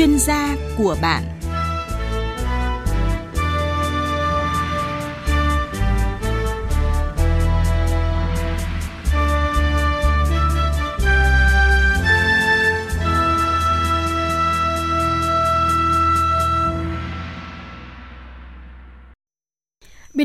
chuyên 0.00 0.18
gia 0.18 0.56
của 0.78 0.96
bạn. 1.02 1.39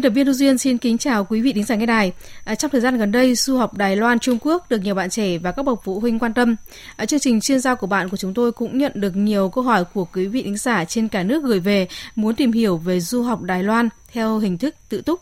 Tập 0.06 0.10
viên 0.10 0.26
Thu 0.26 0.34
Duyên 0.34 0.58
xin 0.58 0.78
kính 0.78 0.98
chào 0.98 1.26
quý 1.26 1.42
vị 1.42 1.54
thính 1.54 1.64
giả 1.64 1.76
nghe 1.76 1.86
đài. 1.86 2.14
À, 2.44 2.56
trong 2.56 2.72
thời 2.72 2.82
gian 2.82 2.98
gần 2.98 3.12
đây, 3.12 3.36
du 3.36 3.58
học 3.58 3.74
Đài 3.78 3.96
Loan 3.96 4.20
Trung 4.20 4.38
Quốc 4.42 4.70
được 4.70 4.82
nhiều 4.84 4.96
bạn 4.96 5.10
trẻ 5.10 5.38
và 5.38 5.52
các 5.52 5.66
bậc 5.66 5.80
phụ 5.84 6.00
huynh 6.00 6.20
quan 6.20 6.34
tâm. 6.34 6.56
À, 6.96 7.06
chương 7.06 7.20
trình 7.20 7.42
chuyên 7.42 7.60
gia 7.60 7.76
của 7.76 7.88
bạn 7.88 8.10
của 8.10 8.18
chúng 8.18 8.34
tôi 8.34 8.52
cũng 8.52 8.78
nhận 8.78 8.92
được 8.96 9.16
nhiều 9.16 9.50
câu 9.50 9.64
hỏi 9.64 9.84
của 9.94 10.06
quý 10.06 10.28
vị 10.28 10.44
thính 10.44 10.58
giả 10.58 10.86
trên 10.86 11.08
cả 11.08 11.24
nước 11.24 11.44
gửi 11.44 11.60
về 11.60 11.88
muốn 12.16 12.36
tìm 12.36 12.52
hiểu 12.52 12.78
về 12.78 13.00
du 13.00 13.24
học 13.24 13.42
Đài 13.42 13.64
Loan 13.64 13.90
theo 14.12 14.40
hình 14.40 14.58
thức 14.58 14.76
tự 14.90 15.02
túc. 15.02 15.20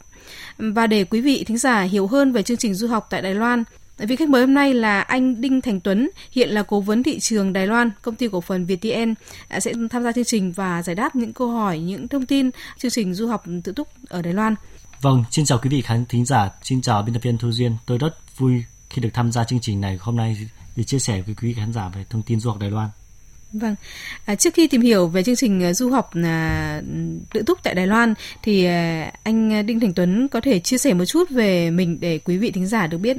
Và 0.58 0.88
để 0.88 1.04
quý 1.04 1.22
vị 1.22 1.44
thính 1.44 1.58
giả 1.58 1.82
hiểu 1.82 2.08
hơn 2.08 2.32
về 2.32 2.44
chương 2.44 2.58
trình 2.58 2.74
du 2.74 2.88
học 2.88 3.08
tại 3.10 3.22
Đài 3.22 3.36
Loan, 3.36 3.64
Vị 3.98 4.16
khách 4.16 4.30
mời 4.30 4.42
hôm 4.42 4.54
nay 4.54 4.74
là 4.74 5.02
anh 5.02 5.42
Đinh 5.42 5.62
Thành 5.62 5.80
Tuấn, 5.80 6.10
hiện 6.32 6.50
là 6.50 6.64
cố 6.64 6.82
vấn 6.82 7.04
thị 7.04 7.20
trường 7.20 7.54
Đài 7.54 7.68
Loan, 7.68 7.92
công 8.02 8.16
ty 8.16 8.28
cổ 8.32 8.42
phần 8.42 8.66
VTN, 8.66 9.14
à, 9.48 9.60
sẽ 9.60 9.74
tham 9.90 10.04
gia 10.04 10.12
chương 10.12 10.24
trình 10.24 10.52
và 10.52 10.84
giải 10.84 10.96
đáp 10.96 11.16
những 11.16 11.34
câu 11.34 11.48
hỏi, 11.48 11.80
những 11.80 12.08
thông 12.08 12.26
tin 12.26 12.50
chương 12.78 12.92
trình 12.92 13.14
du 13.14 13.28
học 13.28 13.44
tự 13.64 13.72
túc 13.72 13.88
ở 14.10 14.22
Đài 14.22 14.34
Loan. 14.34 14.56
Vâng, 15.02 15.24
xin 15.32 15.46
chào 15.46 15.58
quý 15.64 15.70
vị 15.70 15.82
khán 15.82 16.06
thính 16.06 16.26
giả, 16.26 16.50
xin 16.64 16.82
chào 16.82 17.02
biên 17.02 17.14
tập 17.14 17.24
viên 17.24 17.38
Thu 17.38 17.52
Duyên. 17.52 17.76
Tôi 17.86 17.98
rất 17.98 18.38
vui 18.38 18.64
khi 18.90 19.02
được 19.02 19.10
tham 19.14 19.32
gia 19.32 19.44
chương 19.44 19.60
trình 19.60 19.82
này 19.82 19.98
hôm 20.02 20.16
nay 20.16 20.38
để 20.76 20.84
chia 20.84 21.00
sẻ 21.00 21.22
với 21.22 21.36
quý 21.42 21.54
khán 21.54 21.74
giả 21.74 21.90
về 21.96 22.06
thông 22.10 22.22
tin 22.22 22.40
du 22.40 22.50
học 22.50 22.60
Đài 22.60 22.72
Loan. 22.72 22.90
Vâng, 23.54 23.76
à, 24.26 24.36
trước 24.36 24.54
khi 24.54 24.68
tìm 24.68 24.82
hiểu 24.82 25.08
về 25.08 25.24
chương 25.24 25.36
trình 25.36 25.64
à, 25.64 25.74
du 25.74 25.90
học 25.90 26.12
à, 26.24 26.82
tự 27.34 27.44
túc 27.46 27.64
tại 27.64 27.76
Đài 27.76 27.88
Loan 27.88 28.14
thì 28.42 28.66
à, 28.66 29.12
anh 29.24 29.66
Đinh 29.66 29.80
Thành 29.80 29.94
Tuấn 29.94 30.28
có 30.28 30.42
thể 30.42 30.60
chia 30.60 30.78
sẻ 30.78 30.94
một 30.94 31.06
chút 31.06 31.30
về 31.30 31.72
mình 31.72 32.00
để 32.00 32.18
quý 32.18 32.38
vị 32.38 32.52
thính 32.52 32.68
giả 32.68 32.88
được 32.88 32.98
biết. 32.98 33.18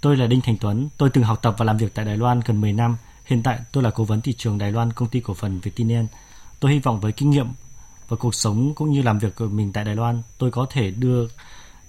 Tôi 0.00 0.16
là 0.16 0.26
Đinh 0.26 0.40
Thành 0.40 0.56
Tuấn, 0.60 0.88
tôi 0.96 1.10
từng 1.10 1.24
học 1.24 1.38
tập 1.42 1.54
và 1.58 1.64
làm 1.64 1.76
việc 1.76 1.94
tại 1.94 2.04
Đài 2.04 2.16
Loan 2.16 2.40
gần 2.46 2.60
10 2.60 2.72
năm. 2.72 2.96
Hiện 3.24 3.42
tại 3.42 3.58
tôi 3.72 3.82
là 3.82 3.90
cố 3.90 4.04
vấn 4.04 4.20
thị 4.20 4.32
trường 4.32 4.58
Đài 4.58 4.72
Loan 4.72 4.92
công 4.92 5.08
ty 5.08 5.20
cổ 5.20 5.34
phần 5.34 5.60
Vietinen. 5.60 6.06
Tôi 6.60 6.72
hy 6.72 6.78
vọng 6.78 7.00
với 7.00 7.12
kinh 7.12 7.30
nghiệm 7.30 7.46
và 8.08 8.16
cuộc 8.16 8.34
sống 8.34 8.74
cũng 8.74 8.90
như 8.92 9.02
làm 9.02 9.18
việc 9.18 9.36
của 9.36 9.46
mình 9.46 9.72
tại 9.72 9.84
Đài 9.84 9.94
Loan, 9.94 10.22
tôi 10.38 10.50
có 10.50 10.66
thể 10.70 10.90
đưa 10.90 11.28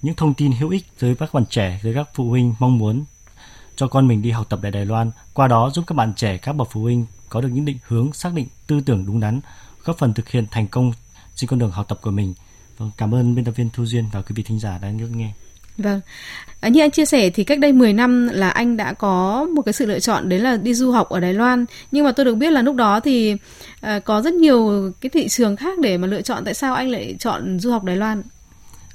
những 0.02 0.14
thông 0.14 0.34
tin 0.34 0.52
hữu 0.52 0.70
ích 0.70 0.86
tới 0.98 1.14
các 1.14 1.34
bạn 1.34 1.46
trẻ, 1.46 1.80
tới 1.82 1.94
các 1.94 2.08
phụ 2.14 2.30
huynh 2.30 2.54
mong 2.58 2.78
muốn 2.78 3.04
cho 3.76 3.88
con 3.88 4.08
mình 4.08 4.22
đi 4.22 4.30
học 4.30 4.46
tập 4.48 4.58
tại 4.62 4.70
Đài 4.70 4.86
Loan, 4.86 5.10
qua 5.32 5.48
đó 5.48 5.70
giúp 5.70 5.84
các 5.86 5.94
bạn 5.94 6.12
trẻ, 6.16 6.38
các 6.38 6.52
bậc 6.52 6.68
phụ 6.70 6.82
huynh 6.82 7.06
có 7.28 7.40
được 7.40 7.48
những 7.48 7.64
định 7.64 7.78
hướng, 7.86 8.12
xác 8.12 8.34
định 8.34 8.46
tư 8.66 8.80
tưởng 8.80 9.06
đúng 9.06 9.20
đắn, 9.20 9.40
góp 9.84 9.98
phần 9.98 10.14
thực 10.14 10.28
hiện 10.28 10.46
thành 10.50 10.68
công 10.68 10.92
trên 11.34 11.48
con 11.48 11.58
đường 11.58 11.70
học 11.70 11.88
tập 11.88 11.98
của 12.02 12.10
mình. 12.10 12.34
Vâng, 12.78 12.90
cảm 12.96 13.14
ơn 13.14 13.34
biên 13.34 13.44
tập 13.44 13.52
viên 13.56 13.70
Thu 13.70 13.86
Duyên 13.86 14.04
và 14.12 14.22
quý 14.22 14.32
vị 14.34 14.42
thính 14.42 14.58
giả 14.58 14.78
đã 14.78 14.88
lắng 14.88 15.18
nghe. 15.18 15.32
Vâng. 15.78 16.00
À, 16.60 16.68
như 16.68 16.80
anh 16.80 16.90
chia 16.90 17.04
sẻ 17.04 17.30
thì 17.30 17.44
cách 17.44 17.58
đây 17.58 17.72
10 17.72 17.92
năm 17.92 18.28
là 18.28 18.50
anh 18.50 18.76
đã 18.76 18.92
có 18.92 19.46
một 19.54 19.62
cái 19.62 19.72
sự 19.72 19.86
lựa 19.86 20.00
chọn 20.00 20.28
đấy 20.28 20.38
là 20.38 20.56
đi 20.56 20.74
du 20.74 20.90
học 20.90 21.08
ở 21.08 21.20
Đài 21.20 21.34
Loan. 21.34 21.64
Nhưng 21.90 22.04
mà 22.04 22.12
tôi 22.12 22.24
được 22.24 22.34
biết 22.34 22.50
là 22.50 22.62
lúc 22.62 22.76
đó 22.76 23.00
thì 23.00 23.36
à, 23.80 23.98
có 23.98 24.22
rất 24.22 24.34
nhiều 24.34 24.92
cái 25.00 25.10
thị 25.10 25.28
trường 25.28 25.56
khác 25.56 25.78
để 25.78 25.98
mà 25.98 26.06
lựa 26.06 26.22
chọn. 26.22 26.44
Tại 26.44 26.54
sao 26.54 26.74
anh 26.74 26.88
lại 26.88 27.16
chọn 27.18 27.60
du 27.60 27.70
học 27.70 27.84
Đài 27.84 27.96
Loan? 27.96 28.22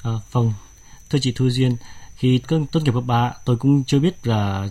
À, 0.04 0.12
vâng, 0.32 0.54
thưa 1.10 1.20
chị 1.22 1.32
Thu 1.36 1.50
Duyên, 1.50 1.76
khi 2.16 2.42
tốt 2.48 2.80
nghiệp 2.84 2.94
cấp 2.94 3.04
3 3.06 3.34
tôi 3.46 3.58
cũng 3.58 3.84
chưa 3.84 4.00
biết 4.00 4.28
là 4.28 4.70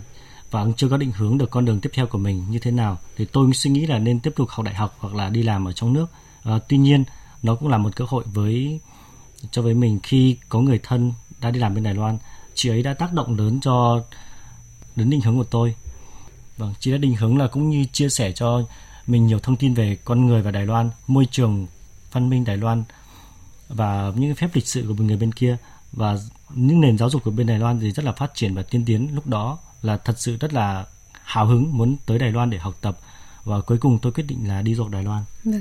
và 0.51 0.65
chưa 0.77 0.89
có 0.89 0.97
định 0.97 1.11
hướng 1.11 1.37
được 1.37 1.51
con 1.51 1.65
đường 1.65 1.79
tiếp 1.79 1.89
theo 1.93 2.07
của 2.07 2.17
mình 2.17 2.43
như 2.49 2.59
thế 2.59 2.71
nào 2.71 2.97
thì 3.17 3.25
tôi 3.25 3.53
suy 3.53 3.71
nghĩ 3.71 3.85
là 3.85 3.99
nên 3.99 4.19
tiếp 4.19 4.31
tục 4.35 4.49
học 4.49 4.65
đại 4.65 4.75
học 4.75 4.95
hoặc 4.99 5.15
là 5.15 5.29
đi 5.29 5.43
làm 5.43 5.67
ở 5.67 5.71
trong 5.71 5.93
nước. 5.93 6.05
À, 6.43 6.59
tuy 6.69 6.77
nhiên 6.77 7.03
nó 7.43 7.55
cũng 7.55 7.69
là 7.69 7.77
một 7.77 7.95
cơ 7.95 8.05
hội 8.07 8.23
với 8.33 8.79
cho 9.51 9.61
với 9.61 9.73
mình 9.73 9.99
khi 10.03 10.37
có 10.49 10.59
người 10.59 10.79
thân 10.83 11.13
đã 11.41 11.51
đi 11.51 11.59
làm 11.59 11.75
bên 11.75 11.83
Đài 11.83 11.93
Loan, 11.93 12.17
chị 12.53 12.69
ấy 12.69 12.83
đã 12.83 12.93
tác 12.93 13.13
động 13.13 13.37
lớn 13.37 13.59
cho 13.61 14.03
đến 14.95 15.09
định 15.09 15.21
hướng 15.21 15.37
của 15.37 15.43
tôi. 15.43 15.75
Vâng 16.57 16.73
chị 16.79 16.91
đã 16.91 16.97
định 16.97 17.15
hướng 17.15 17.37
là 17.37 17.47
cũng 17.47 17.69
như 17.69 17.85
chia 17.91 18.09
sẻ 18.09 18.31
cho 18.31 18.61
mình 19.07 19.27
nhiều 19.27 19.39
thông 19.39 19.55
tin 19.55 19.73
về 19.73 19.97
con 20.05 20.25
người 20.25 20.41
và 20.41 20.51
Đài 20.51 20.65
Loan, 20.65 20.89
môi 21.07 21.27
trường 21.31 21.67
văn 22.11 22.29
minh 22.29 22.45
Đài 22.45 22.57
Loan 22.57 22.83
và 23.69 24.11
những 24.15 24.35
phép 24.35 24.49
lịch 24.53 24.67
sự 24.67 24.85
của 24.97 25.03
người 25.03 25.17
bên 25.17 25.31
kia. 25.31 25.57
Và 25.91 26.17
những 26.55 26.81
nền 26.81 26.97
giáo 26.97 27.09
dục 27.09 27.23
của 27.23 27.31
bên 27.31 27.47
Đài 27.47 27.59
Loan 27.59 27.79
thì 27.79 27.91
rất 27.91 28.05
là 28.05 28.11
phát 28.11 28.31
triển 28.33 28.55
và 28.55 28.63
tiên 28.63 28.85
tiến. 28.85 29.15
Lúc 29.15 29.27
đó 29.27 29.57
là 29.81 29.97
thật 29.97 30.19
sự 30.19 30.37
rất 30.37 30.53
là 30.53 30.85
hào 31.23 31.45
hứng 31.45 31.77
muốn 31.77 31.95
tới 32.05 32.19
Đài 32.19 32.31
Loan 32.31 32.49
để 32.49 32.57
học 32.57 32.75
tập 32.81 32.99
và 33.47 33.61
cuối 33.61 33.77
cùng 33.77 33.99
tôi 34.01 34.11
quyết 34.11 34.23
định 34.27 34.47
là 34.47 34.61
đi 34.61 34.75
du 34.75 34.83
học 34.83 34.91
Đài 34.91 35.03
Loan. 35.03 35.23
Được. 35.43 35.59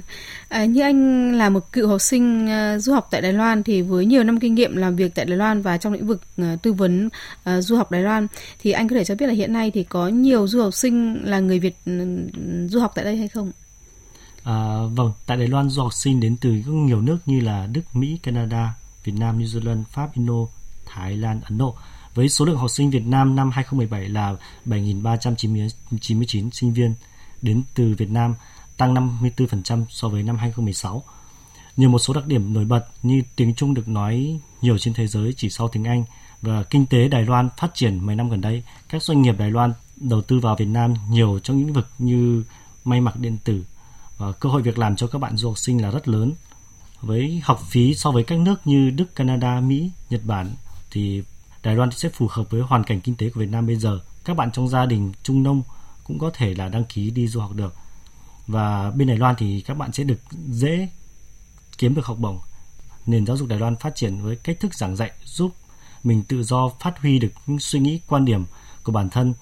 À, 0.49 0.65
như 0.65 0.81
anh 0.81 1.33
là 1.33 1.49
một 1.49 1.73
cựu 1.73 1.89
học 1.89 2.01
sinh 2.01 2.45
uh, 2.45 2.83
du 2.83 2.93
học 2.93 3.09
tại 3.11 3.21
Đài 3.21 3.33
Loan 3.33 3.63
thì 3.63 3.83
với 3.83 4.07
nhiều 4.07 4.25
năm 4.25 4.41
kinh 4.41 4.55
nghiệm 4.55 4.77
làm 4.77 4.97
việc 4.97 5.15
tại 5.15 5.25
Đài 5.25 5.37
Loan 5.37 5.63
và 5.63 5.79
trong 5.79 5.93
lĩnh 5.93 6.07
vực 6.07 6.23
uh, 6.43 6.63
tư 6.63 6.73
vấn 6.73 7.07
uh, 7.07 7.65
du 7.65 7.77
học 7.77 7.91
Đài 7.91 8.03
Loan 8.03 8.27
thì 8.63 8.73
anh 8.73 8.89
có 8.89 8.97
thể 8.97 9.05
cho 9.05 9.15
biết 9.15 9.27
là 9.27 9.33
hiện 9.33 9.53
nay 9.53 9.71
thì 9.71 9.85
có 9.85 10.09
nhiều 10.09 10.49
du 10.49 10.63
học 10.63 10.75
sinh 10.75 11.25
là 11.25 11.41
người 11.41 11.59
Việt 11.59 11.77
uh, 11.91 12.71
du 12.71 12.81
học 12.81 12.93
tại 12.95 13.05
đây 13.05 13.17
hay 13.17 13.29
không? 13.29 13.53
À, 14.45 14.79
vâng, 14.95 15.13
tại 15.27 15.37
Đài 15.37 15.49
Loan 15.49 15.69
du 15.69 15.83
học 15.83 15.93
sinh 15.95 16.21
đến 16.21 16.37
từ 16.41 16.51
nhiều 16.67 17.01
nước 17.01 17.19
như 17.27 17.41
là 17.41 17.67
Đức, 17.73 17.83
Mỹ, 17.93 18.19
Canada, 18.23 18.75
Việt 19.05 19.15
Nam, 19.19 19.39
New 19.39 19.61
Zealand, 19.61 19.83
Pháp, 19.91 20.15
Indo, 20.15 20.47
Thái 20.87 21.17
Lan, 21.17 21.41
Ấn 21.45 21.59
Độ 21.59 21.77
với 22.17 22.29
số 22.29 22.45
lượng 22.45 22.57
học 22.57 22.71
sinh 22.71 22.91
Việt 22.91 23.07
Nam 23.07 23.37
năm 23.37 23.51
2017 23.51 24.09
là 24.09 24.37
7.399 24.67 26.51
sinh 26.51 26.73
viên 26.73 26.95
đến 27.43 27.63
từ 27.75 27.95
Việt 27.99 28.11
Nam 28.11 28.35
tăng 28.77 28.95
54% 28.95 29.85
so 29.89 30.09
với 30.09 30.23
năm 30.23 30.37
2016. 30.37 31.03
Nhiều 31.77 31.89
một 31.89 31.99
số 31.99 32.15
đặc 32.15 32.27
điểm 32.27 32.53
nổi 32.53 32.65
bật 32.65 32.87
như 33.03 33.23
tiếng 33.37 33.55
Trung 33.55 33.75
được 33.75 33.89
nói 33.89 34.41
nhiều 34.63 34.79
trên 34.79 34.95
thế 34.95 35.07
giới 35.07 35.35
chỉ 35.37 35.51
sau 35.51 35.69
tiếng 35.69 35.85
Anh 35.85 36.05
và 36.43 36.63
kinh 36.63 36.87
tế 36.87 37.09
Đài 37.09 37.23
Loan 37.23 37.49
phát 37.57 37.75
triển 37.75 38.07
mấy 38.07 38.17
năm 38.17 38.31
gần 38.31 38.41
đây. 38.41 38.63
Các 38.89 39.03
doanh 39.03 39.23
nghiệp 39.23 39.39
Đài 39.39 39.51
Loan 39.51 39.73
đầu 39.97 40.23
tư 40.23 40.39
vào 40.39 40.57
Việt 40.57 40.69
Nam 40.69 40.95
nhiều 41.11 41.39
trong 41.43 41.57
những 41.57 41.67
lĩnh 41.67 41.75
vực 41.75 41.87
như 41.99 42.45
may 42.85 43.01
mặc 43.01 43.17
điện 43.17 43.39
tử 43.45 43.65
và 44.19 44.33
cơ 44.33 44.49
hội 44.49 44.63
việc 44.63 44.79
làm 44.79 44.97
cho 44.97 45.07
các 45.07 45.19
bạn 45.19 45.37
du 45.37 45.49
học 45.49 45.59
sinh 45.59 45.83
là 45.83 45.91
rất 45.91 46.09
lớn. 46.09 46.33
Với 47.01 47.41
học 47.45 47.61
phí 47.69 47.95
so 47.95 48.11
với 48.11 48.25
các 48.25 48.39
nước 48.39 48.67
như 48.67 48.91
Đức, 48.91 49.15
Canada, 49.15 49.61
Mỹ, 49.61 49.91
Nhật 50.11 50.21
Bản 50.25 50.51
thì 50.91 51.23
Đài 51.63 51.77
Loan 51.77 51.91
sẽ 51.91 52.09
phù 52.09 52.27
hợp 52.31 52.51
với 52.51 52.61
hoàn 52.61 52.85
cảnh 52.85 53.01
kinh 53.01 53.15
tế 53.15 53.31
của 53.31 53.41
Việt 53.41 53.51
Nam 53.51 53.67
bây 53.67 53.77
giờ. 53.77 54.01
Các 54.25 54.37
bạn 54.37 54.51
trong 54.53 54.69
gia 54.69 54.87
đình 54.87 55.13
trung 55.23 55.43
nông 55.43 55.63
cũng 56.07 56.19
có 56.19 56.31
thể 56.35 56.55
là 56.55 56.69
đăng 56.69 56.85
ký 56.85 57.11
đi 57.11 57.29
du 57.29 57.41
học 57.41 57.53
được. 57.53 57.75
Và 58.47 58.91
bên 58.91 59.09
Đài 59.09 59.17
Loan 59.17 59.35
thì 59.39 59.61
các 59.61 59.75
bạn 59.75 59.93
sẽ 59.93 60.05
được 60.05 60.19
dễ 60.51 60.89
kiếm 61.79 61.95
được 61.95 62.07
học 62.07 62.19
bổng. 62.19 62.39
Nền 63.07 63.27
giáo 63.27 63.37
dục 63.37 63.49
Đài 63.49 63.59
Loan 63.59 63.77
phát 63.77 63.95
triển 63.95 64.23
với 64.23 64.37
cách 64.37 64.61
thức 64.61 64.75
giảng 64.75 64.97
dạy 64.97 65.13
giúp 65.25 65.55
mình 66.05 66.23
tự 66.23 66.43
do 66.43 66.69
phát 66.81 66.99
huy 66.99 67.19
được 67.19 67.33
những 67.47 67.59
suy 67.59 67.81
nghĩ 67.81 68.01
quan 68.07 68.25
điểm 68.25 68.45
của 68.83 68.93
bản 68.93 69.11
thân. 69.11 69.35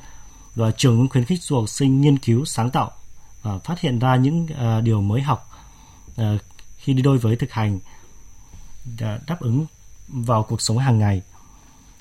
Và 0.55 0.71
trường 0.71 0.97
cũng 0.97 1.09
khuyến 1.09 1.25
khích 1.25 1.43
du 1.43 1.57
học 1.57 1.69
sinh 1.69 2.01
nghiên 2.01 2.19
cứu 2.19 2.45
sáng 2.45 2.71
tạo 2.71 2.91
và 3.43 3.59
phát 3.59 3.81
hiện 3.81 3.99
ra 3.99 4.17
những 4.17 4.47
uh, 4.53 4.85
điều 4.85 5.03
mới 5.03 5.23
học 5.23 5.51
uh, 6.21 6.25
khi 6.77 6.93
đi 6.93 7.03
đôi 7.03 7.19
với 7.19 7.37
thực 7.37 7.53
hành 7.53 7.77
uh, 7.77 9.01
đáp 9.27 9.41
ứng 9.41 9.67
vào 10.09 10.43
cuộc 10.43 10.61
sống 10.61 10.79
hàng 10.79 10.99
ngày. 10.99 11.23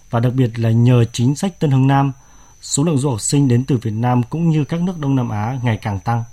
Và 0.10 0.20
đặc 0.20 0.34
biệt 0.34 0.60
là 0.60 0.72
nhờ 0.72 1.06
chính 1.14 1.36
sách 1.36 1.60
Tân 1.60 1.72
Hưng 1.72 1.88
Nam 1.88 2.12
số 2.64 2.84
lượng 2.84 2.98
du 2.98 3.10
học 3.10 3.22
sinh 3.22 3.48
đến 3.48 3.64
từ 3.66 3.78
Việt 3.78 3.94
Nam 3.94 4.24
cũng 4.24 4.50
như 4.50 4.64
các 4.64 4.82
nước 4.82 5.00
Đông 5.00 5.16
Nam 5.16 5.30
Á 5.30 5.60
ngày 5.64 5.80
càng 5.82 6.00
tăng. 6.00 6.24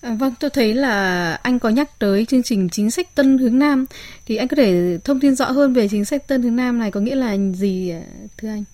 À, 0.00 0.14
vâng, 0.14 0.34
tôi 0.40 0.50
thấy 0.50 0.74
là 0.74 1.32
anh 1.42 1.58
có 1.58 1.68
nhắc 1.68 1.98
tới 1.98 2.24
chương 2.24 2.42
trình 2.42 2.68
chính 2.68 2.90
sách 2.90 3.14
Tân 3.14 3.38
Hướng 3.38 3.58
Nam 3.58 3.86
thì 4.26 4.36
anh 4.36 4.48
có 4.48 4.56
thể 4.56 4.98
thông 5.04 5.20
tin 5.20 5.34
rõ 5.34 5.50
hơn 5.50 5.72
về 5.72 5.88
chính 5.88 6.04
sách 6.04 6.28
Tân 6.28 6.42
Hướng 6.42 6.56
Nam 6.56 6.78
này 6.78 6.90
có 6.90 7.00
nghĩa 7.00 7.14
là 7.14 7.36
gì 7.54 7.92
thưa 8.38 8.48
anh? 8.48 8.64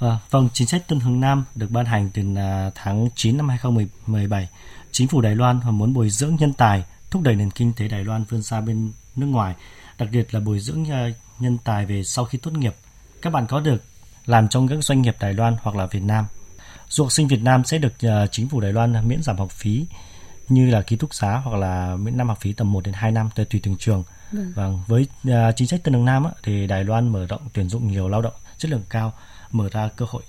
À, 0.00 0.18
vâng, 0.30 0.48
chính 0.52 0.68
sách 0.68 0.88
Tân 0.88 1.00
Hướng 1.00 1.20
Nam 1.20 1.44
được 1.54 1.70
ban 1.70 1.86
hành 1.86 2.10
từ 2.14 2.22
à, 2.36 2.70
tháng 2.74 3.08
9 3.14 3.36
năm 3.36 3.48
2017. 3.48 4.48
Chính 4.92 5.08
phủ 5.08 5.20
Đài 5.20 5.36
Loan 5.36 5.60
muốn 5.70 5.94
bồi 5.94 6.10
dưỡng 6.10 6.36
nhân 6.40 6.52
tài, 6.52 6.84
thúc 7.10 7.22
đẩy 7.22 7.34
nền 7.34 7.50
kinh 7.50 7.72
tế 7.76 7.88
Đài 7.88 8.04
Loan 8.04 8.24
vươn 8.28 8.42
xa 8.42 8.60
bên 8.60 8.92
nước 9.16 9.26
ngoài, 9.26 9.54
đặc 9.98 10.08
biệt 10.12 10.34
là 10.34 10.40
bồi 10.40 10.60
dưỡng 10.60 10.90
à, 10.90 11.08
nhân 11.38 11.58
tài 11.64 11.86
về 11.86 12.04
sau 12.04 12.24
khi 12.24 12.38
tốt 12.38 12.50
nghiệp. 12.50 12.74
Các 13.22 13.32
bạn 13.32 13.46
có 13.46 13.60
được 13.60 13.82
làm 14.28 14.48
trong 14.48 14.68
các 14.68 14.84
doanh 14.84 15.02
nghiệp 15.02 15.16
Đài 15.20 15.34
Loan 15.34 15.56
hoặc 15.62 15.76
là 15.76 15.86
Việt 15.86 16.02
Nam. 16.02 16.24
Du 16.88 17.04
học 17.04 17.12
sinh 17.12 17.28
Việt 17.28 17.42
Nam 17.42 17.64
sẽ 17.64 17.78
được 17.78 17.92
uh, 18.06 18.32
chính 18.32 18.48
phủ 18.48 18.60
Đài 18.60 18.72
Loan 18.72 19.08
miễn 19.08 19.22
giảm 19.22 19.36
học 19.36 19.50
phí 19.50 19.86
như 20.48 20.70
là 20.70 20.82
ký 20.82 20.96
túc 20.96 21.14
xá 21.14 21.40
hoặc 21.44 21.56
là 21.56 21.96
miễn 21.96 22.16
năm 22.16 22.28
học 22.28 22.38
phí 22.40 22.52
tầm 22.52 22.72
1 22.72 22.84
đến 22.84 22.94
2 22.94 23.10
năm 23.10 23.28
tùy 23.34 23.60
từng 23.62 23.76
trường. 23.76 24.04
Vâng. 24.32 24.52
Và 24.54 24.68
với 24.86 25.06
uh, 25.28 25.56
chính 25.56 25.68
sách 25.68 25.80
Tân 25.84 25.94
Đường 25.94 26.04
Nam 26.04 26.24
á, 26.24 26.30
thì 26.42 26.66
Đài 26.66 26.84
Loan 26.84 27.08
mở 27.08 27.26
rộng 27.26 27.40
tuyển 27.52 27.68
dụng 27.68 27.88
nhiều 27.88 28.08
lao 28.08 28.22
động 28.22 28.32
chất 28.58 28.70
lượng 28.70 28.82
cao, 28.90 29.12
mở 29.50 29.68
ra 29.72 29.88
cơ 29.96 30.06
hội 30.08 30.22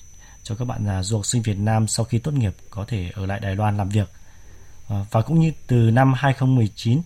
cho 0.43 0.55
các 0.55 0.65
bạn 0.65 0.99
uh, 0.99 1.05
du 1.05 1.15
học 1.15 1.25
sinh 1.25 1.41
Việt 1.41 1.57
Nam 1.57 1.87
sau 1.87 2.03
khi 2.03 2.19
tốt 2.19 2.31
nghiệp 2.31 2.55
có 2.69 2.85
thể 2.87 3.11
ở 3.15 3.25
lại 3.25 3.39
Đài 3.39 3.55
Loan 3.55 3.77
làm 3.77 3.89
việc. 3.89 4.09
Uh, 4.93 5.11
và 5.11 5.21
cũng 5.21 5.39
như 5.39 5.51
từ 5.67 5.75
năm 5.75 6.13
2019 6.13 7.01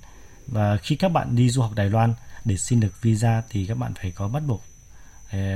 và 0.47 0.77
khi 0.77 0.95
các 0.95 1.09
bạn 1.09 1.35
đi 1.35 1.49
du 1.49 1.61
học 1.61 1.71
Đài 1.75 1.89
Loan 1.89 2.13
để 2.45 2.57
xin 2.57 2.79
được 2.79 3.01
visa 3.01 3.41
thì 3.49 3.65
các 3.65 3.77
bạn 3.77 3.93
phải 3.93 4.11
có 4.11 4.27
bắt 4.27 4.43
buộc 4.47 4.63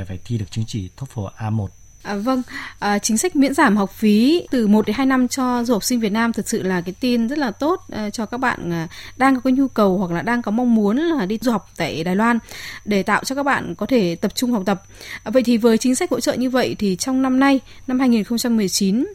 phải 0.08 0.20
thi 0.26 0.38
được 0.38 0.52
chứng 0.52 0.66
chỉ 0.68 0.90
TOEFL 0.98 1.30
A1. 1.38 1.68
À, 2.08 2.16
vâng, 2.16 2.42
à, 2.80 3.00
chính 3.00 3.18
sách 3.18 3.36
miễn 3.36 3.54
giảm 3.54 3.78
học 3.78 3.92
phí 3.92 4.48
từ 4.52 4.68
1 4.68 4.86
đến 4.88 4.96
2 4.96 5.06
năm 5.06 5.28
cho 5.28 5.64
du 5.64 5.74
học 5.74 5.84
sinh 5.84 6.00
Việt 6.00 6.12
Nam 6.12 6.34
thực 6.34 6.50
sự 6.50 6.64
là 6.64 6.82
cái 6.82 6.94
tin 7.00 7.28
rất 7.28 7.38
là 7.38 7.52
tốt 7.52 7.84
à, 7.92 8.10
cho 8.10 8.26
các 8.26 8.38
bạn 8.38 8.72
à, 8.72 8.88
đang 9.18 9.36
có 9.36 9.42
cái 9.44 9.54
nhu 9.54 9.68
cầu 9.68 9.98
hoặc 9.98 10.12
là 10.12 10.22
đang 10.22 10.42
có 10.42 10.52
mong 10.52 10.76
muốn 10.76 10.98
là 10.98 11.26
đi 11.26 11.40
du 11.42 11.52
học 11.52 11.70
tại 11.78 12.04
Đài 12.04 12.16
Loan 12.16 12.40
để 12.86 13.04
tạo 13.04 13.24
cho 13.24 13.36
các 13.36 13.44
bạn 13.44 13.76
có 13.76 13.86
thể 13.86 14.16
tập 14.16 14.36
trung 14.36 14.52
học 14.52 14.64
tập. 14.66 14.84
À, 15.24 15.32
vậy 15.32 15.44
thì 15.44 15.58
với 15.58 15.78
chính 15.78 15.96
sách 15.96 16.12
hỗ 16.12 16.20
trợ 16.20 16.34
như 16.34 16.50
vậy 16.50 16.76
thì 16.80 16.96
trong 16.96 17.22
năm 17.22 17.40
nay, 17.40 17.60
năm 17.88 18.00
2019 18.00 19.06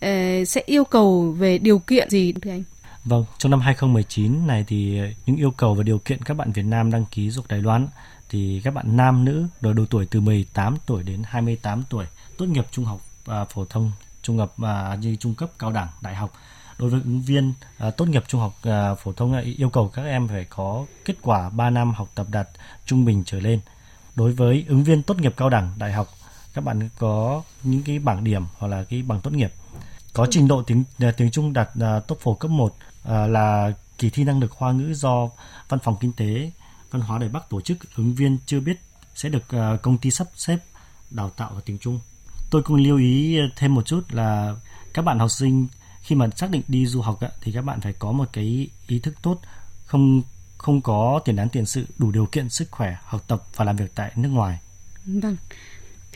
à, 0.00 0.40
sẽ 0.46 0.62
yêu 0.66 0.84
cầu 0.84 1.36
về 1.38 1.58
điều 1.58 1.78
kiện 1.78 2.10
gì 2.10 2.32
thưa 2.32 2.50
anh? 2.50 2.62
Vâng, 3.04 3.24
trong 3.38 3.50
năm 3.50 3.60
2019 3.60 4.46
này 4.46 4.64
thì 4.68 4.98
những 5.26 5.36
yêu 5.36 5.50
cầu 5.50 5.74
và 5.74 5.82
điều 5.82 5.98
kiện 5.98 6.22
các 6.24 6.36
bạn 6.36 6.52
Việt 6.52 6.64
Nam 6.64 6.90
đăng 6.90 7.04
ký 7.10 7.30
du 7.30 7.40
học 7.40 7.50
Đài 7.50 7.62
Loan 7.62 7.88
thì 8.28 8.60
các 8.64 8.74
bạn 8.74 8.96
nam 8.96 9.24
nữ 9.24 9.46
độ 9.60 9.72
độ 9.72 9.84
tuổi 9.90 10.06
từ 10.06 10.20
18 10.20 10.76
tuổi 10.86 11.02
đến 11.02 11.22
28 11.24 11.82
tuổi 11.88 12.06
tốt 12.38 12.46
nghiệp 12.46 12.66
trung 12.70 12.84
học 12.84 13.00
à, 13.26 13.44
phổ 13.44 13.64
thông, 13.64 13.92
trung 14.22 14.38
học 14.38 14.54
à, 14.62 14.96
như 15.00 15.16
trung 15.16 15.34
cấp 15.34 15.50
cao 15.58 15.72
đẳng, 15.72 15.88
đại 16.00 16.14
học. 16.14 16.32
Đối 16.78 16.90
với 16.90 17.00
ứng 17.04 17.20
viên 17.20 17.52
à, 17.78 17.90
tốt 17.90 18.08
nghiệp 18.08 18.24
trung 18.28 18.40
học 18.40 18.54
à, 18.62 18.94
phổ 18.94 19.12
thông 19.12 19.32
à, 19.32 19.42
yêu 19.56 19.70
cầu 19.70 19.88
các 19.88 20.02
em 20.02 20.28
phải 20.28 20.44
có 20.44 20.86
kết 21.04 21.14
quả 21.22 21.50
3 21.50 21.70
năm 21.70 21.94
học 21.94 22.08
tập 22.14 22.26
đạt 22.30 22.48
trung 22.86 23.04
bình 23.04 23.22
trở 23.26 23.40
lên. 23.40 23.60
Đối 24.16 24.32
với 24.32 24.64
ứng 24.68 24.84
viên 24.84 25.02
tốt 25.02 25.20
nghiệp 25.20 25.34
cao 25.36 25.50
đẳng, 25.50 25.72
đại 25.78 25.92
học, 25.92 26.08
các 26.54 26.64
bạn 26.64 26.88
có 26.98 27.42
những 27.62 27.82
cái 27.82 27.98
bảng 27.98 28.24
điểm 28.24 28.42
hoặc 28.58 28.68
là 28.68 28.84
cái 28.84 29.02
bằng 29.02 29.20
tốt 29.20 29.32
nghiệp 29.32 29.52
có 30.16 30.26
trình 30.30 30.48
độ 30.48 30.62
tiếng 30.62 30.84
à, 30.98 31.12
tiếng 31.16 31.30
Trung 31.30 31.52
đạt 31.52 31.68
à, 31.80 31.96
uh, 31.96 32.06
TOEFL 32.06 32.34
cấp 32.34 32.50
1 32.50 32.64
uh, 32.64 32.74
là 33.08 33.72
kỳ 33.98 34.10
thi 34.10 34.24
năng 34.24 34.40
lực 34.40 34.52
Hoa 34.52 34.72
ngữ 34.72 34.94
do 34.94 35.28
Văn 35.68 35.80
phòng 35.80 35.96
Kinh 36.00 36.12
tế 36.12 36.50
Văn 36.90 37.02
hóa 37.02 37.18
Đài 37.18 37.28
Bắc 37.28 37.50
tổ 37.50 37.60
chức 37.60 37.78
ứng 37.96 38.14
viên 38.14 38.38
chưa 38.46 38.60
biết 38.60 38.80
sẽ 39.14 39.28
được 39.28 39.48
ờ, 39.48 39.76
công 39.82 39.98
ty 39.98 40.10
sắp 40.10 40.26
xếp 40.34 40.58
đào 41.10 41.30
tạo 41.30 41.50
vào 41.50 41.60
tiếng 41.60 41.78
Trung. 41.78 42.00
Tôi 42.50 42.62
cũng 42.62 42.76
lưu 42.76 42.98
ý 42.98 43.38
thêm 43.56 43.74
một 43.74 43.86
chút 43.86 44.00
là 44.10 44.56
các 44.94 45.02
bạn 45.02 45.18
học 45.18 45.30
sinh 45.30 45.66
khi 46.02 46.14
mà 46.14 46.28
xác 46.36 46.50
định 46.50 46.62
đi 46.68 46.86
du 46.86 47.00
học 47.00 47.20
thì 47.40 47.52
các 47.52 47.62
bạn 47.62 47.80
phải 47.80 47.92
có 47.92 48.12
một 48.12 48.28
cái 48.32 48.68
ý 48.86 48.98
thức 48.98 49.14
tốt, 49.22 49.40
không 49.86 50.22
không 50.58 50.80
có 50.80 51.20
tiền 51.24 51.36
án 51.36 51.48
tiền 51.48 51.66
sự, 51.66 51.86
đủ 51.98 52.10
điều 52.10 52.26
kiện 52.26 52.48
sức 52.48 52.70
khỏe, 52.70 52.96
học 53.04 53.24
tập 53.26 53.42
và 53.56 53.64
làm 53.64 53.76
việc 53.76 53.94
tại 53.94 54.12
nước 54.16 54.28
ngoài. 54.28 54.58
Vâng 55.04 55.36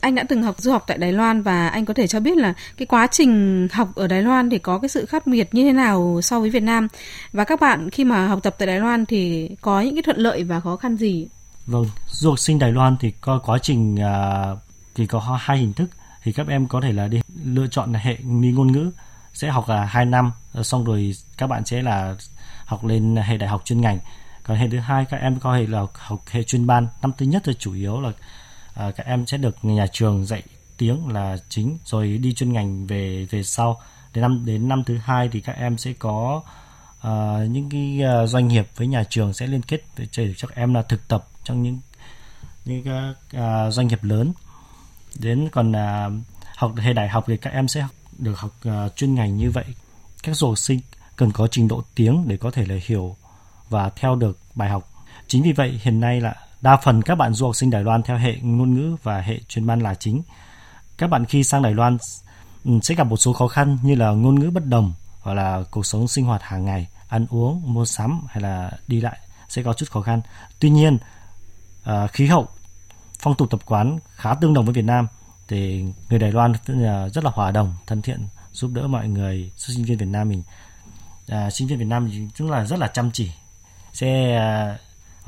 anh 0.00 0.14
đã 0.14 0.25
từng 0.29 0.43
học 0.43 0.61
du 0.61 0.73
học 0.73 0.85
tại 0.87 0.99
Đài 0.99 1.12
Loan 1.12 1.43
và 1.43 1.69
anh 1.69 1.85
có 1.85 1.94
thể 1.94 2.06
cho 2.06 2.20
biết 2.20 2.37
là 2.37 2.55
cái 2.76 2.87
quá 2.87 3.06
trình 3.11 3.69
học 3.73 3.94
ở 3.94 4.06
Đài 4.06 4.23
Loan 4.23 4.50
thì 4.50 4.58
có 4.58 4.79
cái 4.79 4.88
sự 4.88 5.06
khác 5.06 5.26
biệt 5.26 5.55
như 5.55 5.64
thế 5.64 5.73
nào 5.73 6.20
so 6.23 6.41
với 6.41 6.50
Việt 6.50 6.62
Nam? 6.62 6.88
Và 7.32 7.44
các 7.44 7.61
bạn 7.61 7.91
khi 7.91 8.05
mà 8.05 8.26
học 8.26 8.41
tập 8.43 8.55
tại 8.58 8.67
Đài 8.67 8.81
Loan 8.81 9.06
thì 9.06 9.50
có 9.61 9.81
những 9.81 9.94
cái 9.94 10.02
thuận 10.02 10.19
lợi 10.19 10.44
và 10.44 10.61
khó 10.61 10.76
khăn 10.76 10.97
gì? 10.97 11.29
Vâng, 11.67 11.87
du 12.11 12.29
học 12.29 12.38
sinh 12.38 12.58
Đài 12.58 12.73
Loan 12.73 12.97
thì 13.00 13.12
có 13.20 13.38
quá 13.38 13.58
trình 13.62 13.94
uh, 13.94 14.58
thì 14.94 15.06
có 15.06 15.38
hai 15.41 15.58
hình 15.58 15.73
thức. 15.73 15.91
Thì 16.23 16.32
các 16.32 16.49
em 16.49 16.69
có 16.69 16.81
thể 16.81 16.93
là 16.93 17.08
đi 17.08 17.20
lựa 17.44 17.67
chọn 17.67 17.94
hệ 17.94 18.17
ngôn 18.25 18.73
ngữ 18.73 18.91
sẽ 19.35 19.49
học 19.49 19.69
là 19.69 19.85
2 19.85 20.05
năm 20.05 20.32
ờ, 20.53 20.62
xong 20.62 20.85
rồi 20.85 21.14
các 21.38 21.46
bạn 21.46 21.64
sẽ 21.64 21.82
là 21.82 22.14
học 22.64 22.85
lên 22.85 23.17
hệ 23.17 23.37
đại 23.37 23.49
học 23.49 23.62
chuyên 23.64 23.81
ngành. 23.81 23.99
Còn 24.43 24.56
hệ 24.56 24.69
thứ 24.69 24.79
hai 24.79 25.05
các 25.05 25.17
em 25.17 25.41
có 25.41 25.56
thể 25.56 25.67
là 25.67 25.87
học 25.94 26.20
hệ 26.31 26.43
chuyên 26.43 26.67
ban. 26.67 26.87
Năm 27.03 27.12
thứ 27.19 27.26
nhất 27.26 27.43
thì 27.44 27.53
chủ 27.58 27.75
yếu 27.75 28.00
là 28.00 28.12
à, 28.75 28.90
các 28.90 29.06
em 29.06 29.26
sẽ 29.26 29.37
được 29.37 29.64
nhà 29.64 29.87
trường 29.93 30.26
dạy 30.26 30.43
tiếng 30.76 31.08
là 31.08 31.37
chính 31.49 31.78
rồi 31.84 32.19
đi 32.19 32.34
chuyên 32.34 32.52
ngành 32.52 32.87
về 32.87 33.26
về 33.31 33.43
sau. 33.43 33.81
Đến 34.14 34.22
năm 34.22 34.46
đến 34.46 34.69
năm 34.69 34.84
thứ 34.84 34.99
hai 34.99 35.28
thì 35.32 35.40
các 35.40 35.56
em 35.56 35.78
sẽ 35.78 35.93
có 35.93 36.43
uh, 37.06 37.50
những 37.50 37.70
cái 37.70 38.00
uh, 38.22 38.28
doanh 38.28 38.49
nghiệp 38.49 38.69
với 38.76 38.87
nhà 38.87 39.05
trường 39.11 39.32
sẽ 39.32 39.46
liên 39.46 39.62
kết 39.62 39.81
để 39.96 40.06
cho 40.12 40.49
các 40.49 40.56
em 40.56 40.75
là 40.75 40.82
thực 40.82 41.08
tập 41.08 41.28
trong 41.44 41.62
những 41.62 41.78
những 42.64 42.84
các 42.84 43.14
uh, 43.37 43.72
doanh 43.72 43.87
nghiệp 43.87 44.05
lớn. 44.05 44.32
Đến 45.19 45.49
còn 45.52 45.72
uh, 45.72 46.12
học 46.56 46.72
hệ 46.76 46.93
đại 46.93 47.08
học 47.08 47.25
thì 47.26 47.37
các 47.37 47.52
em 47.52 47.69
sẽ 47.69 47.87
được 48.19 48.38
học 48.38 48.56
uh, 48.69 48.96
chuyên 48.96 49.14
ngành 49.14 49.37
như 49.37 49.50
vậy. 49.50 49.64
Các 50.22 50.37
du 50.37 50.46
học 50.46 50.58
sinh 50.58 50.81
cần 51.17 51.32
có 51.32 51.46
trình 51.46 51.69
độ 51.69 51.82
tiếng 51.94 52.25
để 52.28 52.37
có 52.37 52.50
thể 52.50 52.67
là 52.67 52.75
hiểu 52.87 53.17
và 53.69 53.90
theo 53.96 54.14
được 54.14 54.38
bài 54.55 54.70
học. 54.70 54.90
Chính 55.26 55.43
vì 55.43 55.52
vậy 55.52 55.81
hiện 55.82 56.00
nay 56.00 56.20
là 56.20 56.34
Đa 56.60 56.76
phần 56.76 57.02
các 57.02 57.14
bạn 57.14 57.34
du 57.34 57.46
học 57.46 57.56
sinh 57.56 57.70
Đài 57.70 57.84
Loan 57.84 58.02
theo 58.02 58.16
hệ 58.16 58.36
ngôn 58.42 58.74
ngữ 58.74 58.96
và 59.02 59.20
hệ 59.20 59.40
chuyên 59.48 59.66
ban 59.66 59.80
là 59.80 59.94
chính. 59.94 60.22
Các 60.98 61.10
bạn 61.10 61.24
khi 61.24 61.44
sang 61.44 61.62
Đài 61.62 61.74
Loan 61.74 61.98
ừ, 62.64 62.70
sẽ 62.82 62.94
gặp 62.94 63.04
một 63.04 63.16
số 63.16 63.32
khó 63.32 63.48
khăn 63.48 63.78
như 63.82 63.94
là 63.94 64.10
ngôn 64.10 64.40
ngữ 64.40 64.50
bất 64.50 64.66
đồng 64.66 64.92
hoặc 65.20 65.34
là 65.34 65.62
cuộc 65.70 65.86
sống 65.86 66.08
sinh 66.08 66.24
hoạt 66.24 66.42
hàng 66.42 66.64
ngày, 66.64 66.86
ăn 67.08 67.26
uống, 67.30 67.74
mua 67.74 67.84
sắm 67.84 68.22
hay 68.28 68.42
là 68.42 68.70
đi 68.86 69.00
lại 69.00 69.18
sẽ 69.48 69.62
có 69.62 69.72
chút 69.72 69.90
khó 69.90 70.00
khăn. 70.00 70.20
Tuy 70.58 70.70
nhiên, 70.70 70.98
ờ, 71.84 72.06
khí 72.06 72.26
hậu, 72.26 72.48
phong 73.18 73.34
tục 73.34 73.50
tập 73.50 73.60
quán 73.66 73.98
khá 74.14 74.34
tương 74.34 74.54
đồng 74.54 74.64
với 74.64 74.74
Việt 74.74 74.84
Nam 74.84 75.06
thì 75.48 75.84
người 76.10 76.18
Đài 76.18 76.32
Loan 76.32 76.52
rất 77.14 77.24
là 77.24 77.30
hòa 77.34 77.50
đồng, 77.50 77.74
thân 77.86 78.02
thiện, 78.02 78.26
giúp 78.52 78.70
đỡ 78.74 78.86
mọi 78.86 79.08
người 79.08 79.52
sinh 79.56 79.84
viên 79.84 79.98
Việt 79.98 80.08
Nam 80.08 80.28
mình. 80.28 80.42
À, 81.28 81.50
sinh 81.50 81.68
viên 81.68 81.78
Việt 81.78 81.84
Nam 81.84 82.10
thì 82.12 82.28
cũng 82.38 82.50
là 82.50 82.64
rất 82.64 82.78
là 82.78 82.86
chăm 82.86 83.10
chỉ, 83.10 83.30
sẽ 83.92 84.36
ờ, 84.36 84.78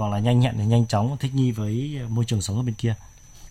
hoặc 0.03 0.09
là 0.09 0.19
nhanh 0.19 0.41
nhẹn 0.41 0.55
để 0.59 0.65
nhanh 0.65 0.87
chóng 0.87 1.17
thích 1.21 1.35
nghi 1.35 1.51
với 1.51 1.99
môi 2.09 2.25
trường 2.25 2.43
sống 2.43 2.57
ở 2.57 2.63
bên 2.63 2.75
kia. 2.75 2.95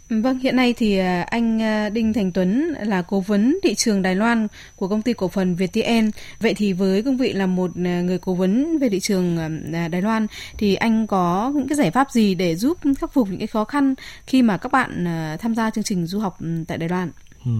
Vâng, 0.09 0.39
hiện 0.39 0.56
nay 0.56 0.74
thì 0.77 0.98
à, 0.98 1.21
anh 1.21 1.62
à, 1.62 1.89
Đinh 1.89 2.13
Thành 2.13 2.31
Tuấn 2.31 2.74
là 2.83 3.01
cố 3.01 3.19
vấn 3.19 3.59
thị 3.63 3.75
trường 3.75 4.01
Đài 4.01 4.15
Loan 4.15 4.48
của 4.75 4.88
công 4.88 5.01
ty 5.01 5.13
cổ 5.13 5.27
phần 5.27 5.56
VTN. 5.56 6.12
Vậy 6.39 6.53
thì 6.53 6.74
với 6.74 7.03
cương 7.03 7.18
vị 7.18 7.33
là 7.33 7.45
một 7.45 7.77
người 7.77 8.18
cố 8.18 8.33
vấn 8.33 8.77
về 8.77 8.89
thị 8.89 9.00
trường 9.00 9.38
Đài 9.71 10.01
Loan 10.01 10.27
thì 10.57 10.75
anh 10.75 11.07
có 11.07 11.51
những 11.56 11.68
cái 11.68 11.75
giải 11.75 11.92
pháp 11.92 12.12
gì 12.12 12.36
để 12.36 12.56
giúp 12.56 12.77
khắc 13.00 13.13
phục 13.13 13.30
những 13.30 13.39
cái 13.39 13.48
khó 13.48 13.65
khăn 13.65 13.95
khi 14.27 14.42
mà 14.42 14.57
các 14.57 14.71
bạn 14.71 15.06
tham 15.39 15.56
gia 15.56 15.69
chương 15.69 15.83
trình 15.83 16.06
du 16.06 16.19
học 16.19 16.38
tại 16.68 16.77
Đài 16.77 16.89
Loan? 16.89 17.12
Ừ, 17.45 17.51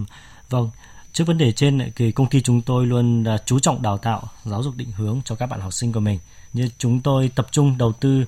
vâng, 0.50 0.70
trước 1.12 1.24
vấn 1.26 1.38
đề 1.38 1.52
trên 1.52 1.90
thì 1.96 2.12
công 2.12 2.26
ty 2.26 2.40
chúng 2.40 2.62
tôi 2.62 2.86
luôn 2.86 3.24
chú 3.46 3.58
trọng 3.58 3.82
đào 3.82 3.98
tạo, 3.98 4.22
giáo 4.44 4.62
dục 4.62 4.74
định 4.76 4.92
hướng 4.96 5.20
cho 5.24 5.34
các 5.34 5.46
bạn 5.46 5.60
học 5.60 5.72
sinh 5.72 5.92
của 5.92 6.00
mình. 6.00 6.18
Như 6.52 6.68
chúng 6.78 7.00
tôi 7.00 7.30
tập 7.34 7.46
trung 7.50 7.78
đầu 7.78 7.92
tư 7.92 8.24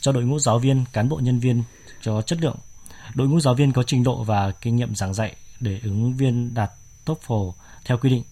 cho 0.00 0.12
đội 0.12 0.24
ngũ 0.24 0.38
giáo 0.38 0.58
viên, 0.58 0.84
cán 0.92 1.08
bộ 1.08 1.16
nhân 1.16 1.38
viên 1.38 1.62
cho 2.02 2.22
chất 2.22 2.40
lượng. 2.40 2.56
Đội 3.14 3.28
ngũ 3.28 3.40
giáo 3.40 3.54
viên 3.54 3.72
có 3.72 3.82
trình 3.82 4.04
độ 4.04 4.24
và 4.24 4.50
kinh 4.50 4.76
nghiệm 4.76 4.94
giảng 4.94 5.14
dạy 5.14 5.36
để 5.60 5.80
ứng 5.82 6.16
viên 6.16 6.54
đạt 6.54 6.70
TOEFL 7.06 7.52
theo 7.84 7.98
quy 7.98 8.10
định. 8.10 8.22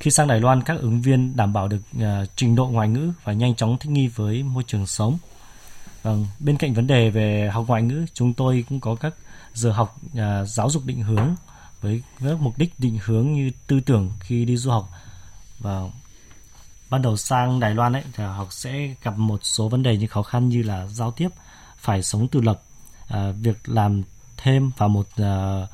Khi 0.00 0.10
sang 0.10 0.28
Đài 0.28 0.40
Loan, 0.40 0.62
các 0.62 0.80
ứng 0.80 1.02
viên 1.02 1.36
đảm 1.36 1.52
bảo 1.52 1.68
được 1.68 1.80
uh, 1.96 2.02
trình 2.36 2.54
độ 2.54 2.66
ngoại 2.66 2.88
ngữ 2.88 3.12
và 3.24 3.32
nhanh 3.32 3.54
chóng 3.54 3.78
thích 3.78 3.90
nghi 3.90 4.08
với 4.08 4.42
môi 4.42 4.62
trường 4.66 4.86
sống. 4.86 5.18
Vâng, 6.02 6.26
bên 6.40 6.56
cạnh 6.56 6.74
vấn 6.74 6.86
đề 6.86 7.10
về 7.10 7.50
học 7.52 7.64
ngoại 7.68 7.82
ngữ, 7.82 8.06
chúng 8.14 8.32
tôi 8.34 8.64
cũng 8.68 8.80
có 8.80 8.94
các 8.94 9.14
giờ 9.54 9.72
học 9.72 9.96
uh, 10.06 10.48
giáo 10.48 10.70
dục 10.70 10.82
định 10.86 11.02
hướng 11.02 11.34
với 11.80 12.02
các 12.20 12.40
mục 12.40 12.58
đích 12.58 12.74
định 12.78 12.98
hướng 13.04 13.32
như 13.32 13.50
tư 13.66 13.80
tưởng 13.80 14.10
khi 14.20 14.44
đi 14.44 14.56
du 14.56 14.70
học 14.70 14.88
và 15.58 15.80
ban 16.92 17.02
đầu 17.02 17.16
sang 17.16 17.60
Đài 17.60 17.74
Loan 17.74 17.92
ấy 17.92 18.02
thì 18.12 18.24
học 18.24 18.48
sẽ 18.50 18.94
gặp 19.02 19.18
một 19.18 19.40
số 19.42 19.68
vấn 19.68 19.82
đề 19.82 19.96
như 19.96 20.06
khó 20.06 20.22
khăn 20.22 20.48
như 20.48 20.62
là 20.62 20.86
giao 20.86 21.10
tiếp, 21.10 21.28
phải 21.78 22.02
sống 22.02 22.28
tự 22.28 22.40
lập, 22.40 22.62
à, 23.08 23.32
việc 23.40 23.68
làm 23.68 24.02
thêm 24.36 24.70
và 24.76 24.88
một 24.88 25.06
à, 25.16 25.66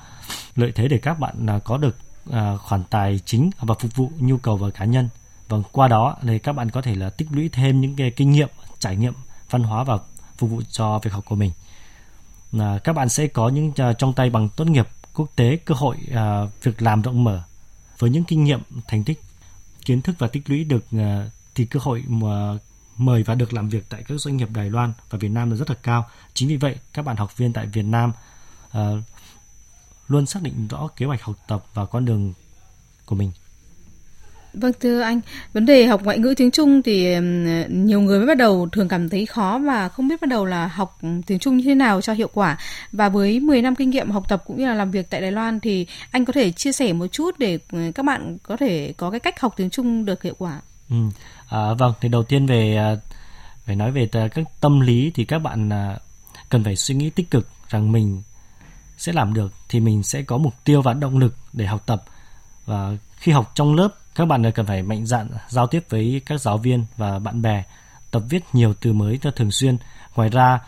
lợi 0.56 0.72
thế 0.74 0.88
để 0.88 0.98
các 0.98 1.18
bạn 1.18 1.46
à, 1.46 1.58
có 1.64 1.76
được 1.76 1.96
à, 2.32 2.56
khoản 2.56 2.84
tài 2.90 3.20
chính 3.24 3.50
và 3.60 3.74
phục 3.74 3.96
vụ 3.96 4.10
nhu 4.18 4.38
cầu 4.38 4.56
và 4.56 4.70
cá 4.70 4.84
nhân. 4.84 5.08
Vâng, 5.48 5.62
qua 5.72 5.88
đó 5.88 6.16
thì 6.22 6.38
các 6.38 6.52
bạn 6.52 6.70
có 6.70 6.82
thể 6.82 6.94
là 6.94 7.10
tích 7.10 7.28
lũy 7.30 7.48
thêm 7.48 7.80
những 7.80 7.96
cái 7.96 8.10
kinh 8.10 8.30
nghiệm, 8.30 8.48
trải 8.78 8.96
nghiệm 8.96 9.14
văn 9.50 9.62
hóa 9.62 9.84
và 9.84 9.98
phục 10.36 10.50
vụ 10.50 10.62
cho 10.70 10.98
việc 10.98 11.12
học 11.12 11.24
của 11.24 11.36
mình. 11.36 11.50
À, 12.58 12.78
các 12.84 12.92
bạn 12.92 13.08
sẽ 13.08 13.26
có 13.26 13.48
những 13.48 13.72
à, 13.76 13.92
trong 13.92 14.12
tay 14.12 14.30
bằng 14.30 14.48
tốt 14.56 14.64
nghiệp 14.64 14.88
quốc 15.14 15.28
tế 15.36 15.56
cơ 15.56 15.74
hội 15.74 15.96
à, 16.14 16.42
việc 16.62 16.82
làm 16.82 17.02
rộng 17.02 17.24
mở 17.24 17.42
với 17.98 18.10
những 18.10 18.24
kinh 18.24 18.44
nghiệm 18.44 18.60
thành 18.86 19.04
tích 19.04 19.20
kiến 19.88 20.02
thức 20.02 20.16
và 20.18 20.28
tích 20.28 20.50
lũy 20.50 20.64
được 20.64 20.84
ờ, 20.92 21.30
thì 21.54 21.64
cơ 21.64 21.80
hội 21.82 22.04
mà 22.08 22.58
mời 22.96 23.22
và 23.22 23.34
được 23.34 23.52
làm 23.52 23.68
việc 23.68 23.84
tại 23.88 24.04
các 24.08 24.18
doanh 24.18 24.36
nghiệp 24.36 24.48
Đài 24.54 24.70
Loan 24.70 24.92
và 25.10 25.18
Việt 25.18 25.28
Nam 25.28 25.50
là 25.50 25.56
rất 25.56 25.70
là 25.70 25.76
cao. 25.82 26.08
Chính 26.34 26.48
vì 26.48 26.56
vậy, 26.56 26.76
các 26.92 27.04
bạn 27.04 27.16
học 27.16 27.36
viên 27.36 27.52
tại 27.52 27.66
Việt 27.66 27.82
Nam 27.82 28.12
uh, 28.78 28.98
luôn 30.08 30.26
xác 30.26 30.42
định 30.42 30.68
rõ 30.68 30.88
kế 30.96 31.06
hoạch 31.06 31.22
học 31.22 31.36
tập 31.46 31.64
và 31.74 31.86
con 31.86 32.04
đường 32.04 32.32
của 33.04 33.16
mình. 33.16 33.32
Vâng 34.60 34.72
thưa 34.80 35.00
anh, 35.00 35.20
vấn 35.52 35.66
đề 35.66 35.86
học 35.86 36.04
ngoại 36.04 36.18
ngữ 36.18 36.34
tiếng 36.36 36.50
Trung 36.50 36.82
thì 36.82 37.16
nhiều 37.68 38.00
người 38.00 38.18
mới 38.18 38.26
bắt 38.26 38.36
đầu 38.36 38.68
thường 38.72 38.88
cảm 38.88 39.08
thấy 39.08 39.26
khó 39.26 39.58
và 39.58 39.88
không 39.88 40.08
biết 40.08 40.20
bắt 40.20 40.28
đầu 40.28 40.44
là 40.44 40.66
học 40.66 40.98
tiếng 41.26 41.38
Trung 41.38 41.56
như 41.56 41.64
thế 41.64 41.74
nào 41.74 42.00
cho 42.00 42.12
hiệu 42.12 42.30
quả. 42.34 42.58
Và 42.92 43.08
với 43.08 43.40
10 43.40 43.62
năm 43.62 43.74
kinh 43.74 43.90
nghiệm 43.90 44.10
học 44.10 44.28
tập 44.28 44.42
cũng 44.46 44.56
như 44.56 44.66
là 44.66 44.74
làm 44.74 44.90
việc 44.90 45.10
tại 45.10 45.20
Đài 45.20 45.32
Loan 45.32 45.60
thì 45.60 45.86
anh 46.10 46.24
có 46.24 46.32
thể 46.32 46.50
chia 46.50 46.72
sẻ 46.72 46.92
một 46.92 47.06
chút 47.06 47.38
để 47.38 47.58
ừ, 47.72 47.78
các 47.94 48.02
bạn 48.02 48.38
có 48.42 48.56
thể 48.56 48.92
có 48.96 49.10
cái 49.10 49.20
cách 49.20 49.40
học 49.40 49.54
tiếng 49.56 49.70
Trung 49.70 50.04
được 50.04 50.22
hiệu 50.22 50.34
quả. 50.38 50.60
Ừ. 50.90 50.96
À, 51.48 51.74
vâng, 51.74 51.92
thì 52.00 52.08
đầu 52.08 52.22
tiên 52.22 52.46
về 52.46 52.76
à, 52.76 52.96
phải 53.66 53.76
nói 53.76 53.90
về 53.90 54.08
các 54.12 54.44
tâm 54.60 54.80
lý 54.80 55.10
thì 55.14 55.24
các 55.24 55.38
bạn 55.38 55.72
à, 55.72 55.98
cần 56.48 56.64
phải 56.64 56.76
suy 56.76 56.94
nghĩ 56.94 57.10
tích 57.10 57.30
cực 57.30 57.48
rằng 57.68 57.92
mình 57.92 58.22
sẽ 58.98 59.12
làm 59.12 59.34
được 59.34 59.52
thì 59.68 59.80
mình 59.80 60.02
sẽ 60.02 60.22
có 60.22 60.38
mục 60.38 60.54
tiêu 60.64 60.82
và 60.82 60.94
động 60.94 61.18
lực 61.18 61.34
để 61.52 61.66
học 61.66 61.82
tập 61.86 62.04
và 62.66 62.92
khi 63.16 63.32
học 63.32 63.52
trong 63.54 63.74
lớp 63.74 63.88
các 64.18 64.24
bạn 64.24 64.52
cần 64.52 64.66
phải 64.66 64.82
mạnh 64.82 65.06
dạn 65.06 65.28
giao 65.48 65.66
tiếp 65.66 65.84
với 65.88 66.20
các 66.26 66.40
giáo 66.40 66.58
viên 66.58 66.84
và 66.96 67.18
bạn 67.18 67.42
bè, 67.42 67.62
tập 68.10 68.22
viết 68.28 68.42
nhiều 68.52 68.74
từ 68.80 68.92
mới 68.92 69.18
cho 69.22 69.30
thường 69.30 69.50
xuyên. 69.50 69.76
Ngoài 70.14 70.28
ra, 70.28 70.60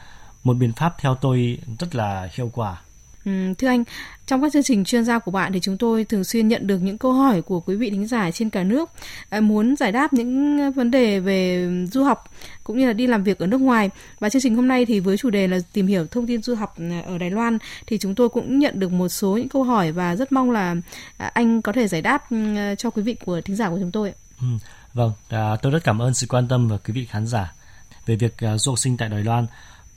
một 0.44 0.54
biện 0.54 0.72
pháp 0.72 0.94
theo 0.98 1.14
tôi 1.14 1.58
rất 1.78 1.94
là 1.94 2.28
hiệu 2.32 2.50
quả 2.54 2.80
Ừ, 3.24 3.32
thưa 3.58 3.68
anh, 3.68 3.84
trong 4.26 4.42
các 4.42 4.52
chương 4.52 4.62
trình 4.62 4.84
chuyên 4.84 5.04
gia 5.04 5.18
của 5.18 5.30
bạn 5.30 5.52
thì 5.52 5.60
chúng 5.60 5.76
tôi 5.76 6.04
thường 6.04 6.24
xuyên 6.24 6.48
nhận 6.48 6.66
được 6.66 6.78
những 6.78 6.98
câu 6.98 7.12
hỏi 7.12 7.42
của 7.42 7.60
quý 7.60 7.76
vị 7.76 7.90
thính 7.90 8.06
giả 8.06 8.30
trên 8.30 8.50
cả 8.50 8.62
nước 8.62 8.90
à, 9.28 9.40
muốn 9.40 9.76
giải 9.76 9.92
đáp 9.92 10.12
những 10.12 10.58
vấn 10.72 10.90
đề 10.90 11.20
về 11.20 11.68
du 11.92 12.04
học 12.04 12.24
cũng 12.64 12.78
như 12.78 12.86
là 12.86 12.92
đi 12.92 13.06
làm 13.06 13.24
việc 13.24 13.38
ở 13.38 13.46
nước 13.46 13.60
ngoài. 13.60 13.90
Và 14.18 14.28
chương 14.28 14.42
trình 14.42 14.56
hôm 14.56 14.68
nay 14.68 14.86
thì 14.86 15.00
với 15.00 15.16
chủ 15.16 15.30
đề 15.30 15.48
là 15.48 15.58
tìm 15.72 15.86
hiểu 15.86 16.06
thông 16.06 16.26
tin 16.26 16.42
du 16.42 16.54
học 16.54 16.74
à, 16.78 17.02
ở 17.06 17.18
Đài 17.18 17.30
Loan 17.30 17.58
thì 17.86 17.98
chúng 17.98 18.14
tôi 18.14 18.28
cũng 18.28 18.58
nhận 18.58 18.80
được 18.80 18.92
một 18.92 19.08
số 19.08 19.36
những 19.36 19.48
câu 19.48 19.62
hỏi 19.62 19.92
và 19.92 20.16
rất 20.16 20.32
mong 20.32 20.50
là 20.50 20.76
à, 21.16 21.26
anh 21.34 21.62
có 21.62 21.72
thể 21.72 21.88
giải 21.88 22.02
đáp 22.02 22.24
cho 22.78 22.90
quý 22.90 23.02
vị 23.02 23.16
của 23.24 23.40
thính 23.40 23.56
giả 23.56 23.70
của 23.70 23.78
chúng 23.80 23.90
tôi. 23.90 24.12
Ừ, 24.40 24.46
vâng, 24.94 25.12
à, 25.28 25.56
tôi 25.62 25.72
rất 25.72 25.84
cảm 25.84 26.02
ơn 26.02 26.14
sự 26.14 26.26
quan 26.26 26.48
tâm 26.48 26.68
của 26.68 26.78
quý 26.86 26.94
vị 26.94 27.04
khán 27.04 27.26
giả 27.26 27.52
về 28.06 28.16
việc 28.16 28.44
à, 28.44 28.58
du 28.58 28.70
học 28.70 28.78
sinh 28.78 28.96
tại 28.96 29.08
Đài 29.08 29.24
Loan. 29.24 29.46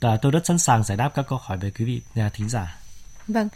tôi 0.00 0.32
rất 0.32 0.46
sẵn 0.46 0.58
sàng 0.58 0.84
giải 0.84 0.96
đáp 0.96 1.10
các 1.14 1.26
câu 1.28 1.38
hỏi 1.42 1.58
về 1.58 1.70
quý 1.70 1.84
vị 1.84 2.00
thính 2.34 2.48
giả. 2.48 2.83
Vâng, 3.28 3.48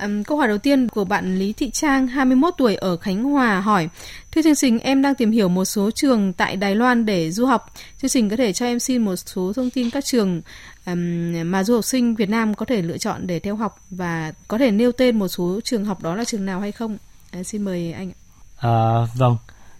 um, 0.00 0.22
câu 0.22 0.38
hỏi 0.38 0.48
đầu 0.48 0.58
tiên 0.58 0.88
của 0.88 1.04
bạn 1.04 1.38
Lý 1.38 1.52
Thị 1.52 1.70
Trang, 1.70 2.06
21 2.06 2.54
tuổi 2.58 2.74
ở 2.74 2.96
Khánh 2.96 3.24
Hòa 3.24 3.60
hỏi, 3.60 3.88
Thưa 4.34 4.42
chương 4.42 4.54
trình, 4.54 4.78
em 4.78 5.02
đang 5.02 5.14
tìm 5.14 5.30
hiểu 5.30 5.48
một 5.48 5.64
số 5.64 5.90
trường 5.90 6.32
tại 6.32 6.56
Đài 6.56 6.74
Loan 6.74 7.06
để 7.06 7.30
du 7.30 7.46
học. 7.46 7.72
Chương 8.02 8.08
trình 8.08 8.28
có 8.28 8.36
thể 8.36 8.52
cho 8.52 8.66
em 8.66 8.80
xin 8.80 9.04
một 9.04 9.16
số 9.16 9.52
thông 9.56 9.70
tin 9.70 9.90
các 9.90 10.04
trường 10.04 10.42
um, 10.86 11.32
mà 11.50 11.64
du 11.64 11.74
học 11.74 11.84
sinh 11.84 12.14
Việt 12.14 12.28
Nam 12.28 12.54
có 12.54 12.66
thể 12.66 12.82
lựa 12.82 12.98
chọn 12.98 13.26
để 13.26 13.40
theo 13.40 13.56
học 13.56 13.78
và 13.90 14.32
có 14.48 14.58
thể 14.58 14.70
nêu 14.70 14.92
tên 14.92 15.18
một 15.18 15.28
số 15.28 15.60
trường 15.64 15.84
học 15.84 16.02
đó 16.02 16.14
là 16.14 16.24
trường 16.24 16.46
nào 16.46 16.60
hay 16.60 16.72
không? 16.72 16.98
À, 17.30 17.42
xin 17.42 17.62
mời 17.62 17.92
anh. 17.92 18.12
À, 18.56 19.06
vâng, 19.14 19.36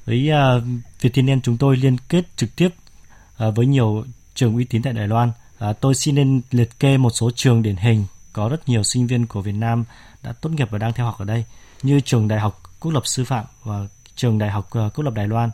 với 0.06 0.30
uh, 0.30 0.62
Vietnam 1.00 1.40
chúng 1.40 1.56
tôi 1.56 1.76
liên 1.76 1.96
kết 2.08 2.24
trực 2.36 2.56
tiếp 2.56 2.68
uh, 2.68 3.56
với 3.56 3.66
nhiều 3.66 4.04
trường 4.34 4.56
uy 4.56 4.64
tín 4.64 4.82
tại 4.82 4.92
Đài 4.92 5.08
Loan. 5.08 5.30
Uh, 5.70 5.80
tôi 5.80 5.94
xin 5.94 6.14
nên 6.14 6.40
liệt 6.50 6.78
kê 6.80 6.96
một 6.98 7.10
số 7.10 7.30
trường 7.34 7.62
điển 7.62 7.76
hình 7.76 8.04
có 8.34 8.48
rất 8.48 8.68
nhiều 8.68 8.82
sinh 8.82 9.06
viên 9.06 9.26
của 9.26 9.40
Việt 9.40 9.52
Nam 9.52 9.84
đã 10.22 10.32
tốt 10.32 10.50
nghiệp 10.50 10.68
và 10.70 10.78
đang 10.78 10.92
theo 10.92 11.06
học 11.06 11.18
ở 11.18 11.24
đây 11.24 11.44
như 11.82 12.00
trường 12.00 12.28
Đại 12.28 12.40
học 12.40 12.62
Quốc 12.80 12.92
lập 12.92 13.06
Sư 13.06 13.24
phạm 13.24 13.44
và 13.62 13.86
trường 14.14 14.38
Đại 14.38 14.50
học 14.50 14.68
Quốc 14.70 15.02
lập 15.04 15.14
Đài 15.14 15.28
Loan, 15.28 15.50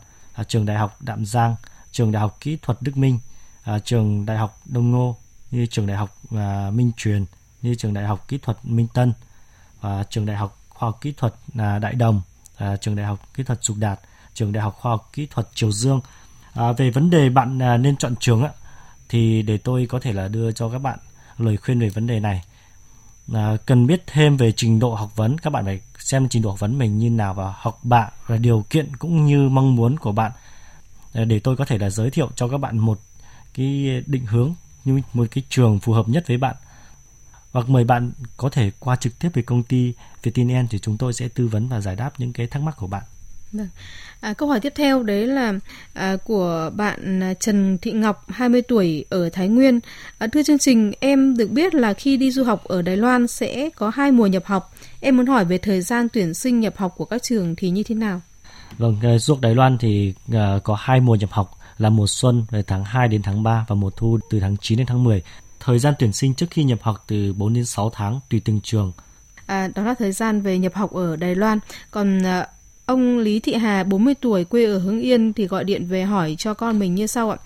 trường 0.48 0.66
Đại 0.66 0.78
học 0.78 0.96
Đạm 1.00 1.24
Giang, 1.26 1.54
trường 1.92 2.12
Đại 2.12 2.20
học 2.20 2.36
Kỹ 2.40 2.58
thuật 2.62 2.78
Đức 2.80 2.96
Minh, 2.96 3.18
trường 3.84 4.26
Đại 4.26 4.38
học 4.38 4.60
Đông 4.64 4.90
Ngô, 4.90 5.16
như 5.50 5.66
trường 5.66 5.86
Đại 5.86 5.96
học 5.96 6.18
Minh 6.72 6.92
Truyền, 6.96 7.24
như 7.62 7.74
trường 7.74 7.94
Đại 7.94 8.06
học 8.06 8.28
Kỹ 8.28 8.38
thuật 8.38 8.58
Minh 8.62 8.86
Tân 8.94 9.12
và 9.80 10.04
trường 10.10 10.26
Đại 10.26 10.36
học 10.36 10.58
Khoa 10.68 10.88
học 10.88 10.98
Kỹ 11.00 11.12
thuật 11.16 11.34
Đại 11.54 11.94
Đồng, 11.94 12.22
trường 12.80 12.96
Đại 12.96 13.06
học 13.06 13.28
Kỹ 13.34 13.42
thuật 13.42 13.62
Dục 13.62 13.76
Đạt, 13.80 14.00
trường 14.34 14.52
Đại 14.52 14.62
học 14.62 14.76
Khoa 14.80 14.92
học 14.92 15.10
Kỹ 15.12 15.26
thuật 15.26 15.48
Triều 15.54 15.72
Dương. 15.72 16.00
về 16.76 16.90
vấn 16.90 17.10
đề 17.10 17.28
bạn 17.28 17.58
nên 17.82 17.96
chọn 17.96 18.14
trường 18.20 18.42
á, 18.42 18.50
thì 19.08 19.42
để 19.42 19.58
tôi 19.58 19.86
có 19.90 20.00
thể 20.00 20.12
là 20.12 20.28
đưa 20.28 20.52
cho 20.52 20.68
các 20.68 20.78
bạn 20.78 20.98
lời 21.38 21.56
khuyên 21.56 21.80
về 21.80 21.88
vấn 21.88 22.06
đề 22.06 22.20
này 22.20 22.44
à, 23.34 23.56
cần 23.66 23.86
biết 23.86 24.02
thêm 24.06 24.36
về 24.36 24.52
trình 24.52 24.78
độ 24.78 24.94
học 24.94 25.16
vấn. 25.16 25.38
Các 25.38 25.50
bạn 25.50 25.64
phải 25.64 25.80
xem 25.98 26.28
trình 26.28 26.42
độ 26.42 26.50
học 26.50 26.60
vấn 26.60 26.78
mình 26.78 26.98
như 26.98 27.10
nào 27.10 27.34
và 27.34 27.54
học 27.56 27.80
bạ 27.82 28.10
và 28.26 28.36
điều 28.36 28.64
kiện 28.70 28.96
cũng 28.96 29.26
như 29.26 29.48
mong 29.48 29.76
muốn 29.76 29.96
của 29.98 30.12
bạn. 30.12 30.32
À, 31.12 31.24
để 31.24 31.38
tôi 31.38 31.56
có 31.56 31.64
thể 31.64 31.78
là 31.78 31.90
giới 31.90 32.10
thiệu 32.10 32.30
cho 32.34 32.48
các 32.48 32.58
bạn 32.58 32.78
một 32.78 33.00
cái 33.54 34.02
định 34.06 34.26
hướng 34.26 34.54
như 34.84 35.00
một 35.12 35.26
cái 35.30 35.44
trường 35.48 35.78
phù 35.78 35.92
hợp 35.92 36.08
nhất 36.08 36.24
với 36.28 36.36
bạn. 36.36 36.56
Hoặc 37.52 37.68
mời 37.68 37.84
bạn 37.84 38.12
có 38.36 38.48
thể 38.48 38.70
qua 38.78 38.96
trực 38.96 39.18
tiếp 39.18 39.28
về 39.34 39.42
công 39.42 39.62
ty 39.62 39.94
Vietinien 40.22 40.68
thì 40.68 40.78
chúng 40.78 40.96
tôi 40.96 41.12
sẽ 41.12 41.28
tư 41.28 41.48
vấn 41.48 41.68
và 41.68 41.80
giải 41.80 41.96
đáp 41.96 42.12
những 42.18 42.32
cái 42.32 42.46
thắc 42.46 42.62
mắc 42.62 42.76
của 42.76 42.86
bạn. 42.86 43.02
Vâng. 43.52 43.68
À, 44.20 44.32
câu 44.32 44.48
hỏi 44.48 44.60
tiếp 44.60 44.72
theo 44.76 45.02
đấy 45.02 45.26
là 45.26 45.52
à, 45.92 46.16
của 46.24 46.70
bạn 46.76 47.22
à, 47.22 47.34
Trần 47.34 47.78
Thị 47.78 47.92
Ngọc, 47.92 48.24
20 48.28 48.62
tuổi 48.62 49.04
ở 49.10 49.28
Thái 49.28 49.48
Nguyên. 49.48 49.80
À, 50.18 50.26
thưa 50.26 50.42
chương 50.42 50.58
trình, 50.58 50.92
em 51.00 51.36
được 51.36 51.50
biết 51.50 51.74
là 51.74 51.92
khi 51.92 52.16
đi 52.16 52.30
du 52.30 52.44
học 52.44 52.64
ở 52.64 52.82
Đài 52.82 52.96
Loan 52.96 53.26
sẽ 53.26 53.70
có 53.76 53.90
hai 53.90 54.12
mùa 54.12 54.26
nhập 54.26 54.44
học. 54.46 54.74
Em 55.00 55.16
muốn 55.16 55.26
hỏi 55.26 55.44
về 55.44 55.58
thời 55.58 55.80
gian 55.80 56.08
tuyển 56.08 56.34
sinh 56.34 56.60
nhập 56.60 56.76
học 56.76 56.94
của 56.96 57.04
các 57.04 57.22
trường 57.22 57.56
thì 57.56 57.70
như 57.70 57.82
thế 57.82 57.94
nào? 57.94 58.20
Vâng, 58.78 58.96
à, 59.02 59.18
du 59.18 59.34
học 59.34 59.40
Đài 59.40 59.54
Loan 59.54 59.78
thì 59.78 60.14
uh, 60.28 60.36
có 60.64 60.76
hai 60.80 61.00
mùa 61.00 61.14
nhập 61.14 61.30
học 61.32 61.58
là 61.78 61.90
mùa 61.90 62.06
xuân 62.06 62.44
từ 62.50 62.62
tháng 62.62 62.84
2 62.84 63.08
đến 63.08 63.22
tháng 63.22 63.42
3 63.42 63.64
và 63.68 63.74
mùa 63.74 63.90
thu 63.90 64.18
từ 64.30 64.40
tháng 64.40 64.56
9 64.56 64.78
đến 64.78 64.86
tháng 64.86 65.04
10. 65.04 65.22
Thời 65.60 65.78
gian 65.78 65.94
tuyển 65.98 66.12
sinh 66.12 66.34
trước 66.34 66.46
khi 66.50 66.64
nhập 66.64 66.78
học 66.82 67.04
từ 67.06 67.32
4 67.32 67.54
đến 67.54 67.64
6 67.64 67.90
tháng 67.90 68.20
tùy 68.30 68.40
từng 68.44 68.60
trường. 68.60 68.92
À, 69.46 69.68
đó 69.74 69.82
là 69.82 69.94
thời 69.94 70.12
gian 70.12 70.40
về 70.40 70.58
nhập 70.58 70.74
học 70.74 70.92
ở 70.92 71.16
Đài 71.16 71.34
Loan. 71.34 71.58
Còn 71.90 72.18
uh, 72.18 72.46
Ông 72.90 73.18
Lý 73.18 73.40
Thị 73.40 73.54
Hà, 73.54 73.84
40 73.84 74.14
tuổi, 74.14 74.44
quê 74.44 74.64
ở 74.64 74.78
Hưng 74.78 75.00
Yên 75.00 75.32
thì 75.32 75.46
gọi 75.46 75.64
điện 75.64 75.86
về 75.86 76.04
hỏi 76.04 76.36
cho 76.38 76.54
con 76.54 76.78
mình 76.78 76.94
như 76.94 77.06
sau 77.06 77.30
ạ. 77.30 77.36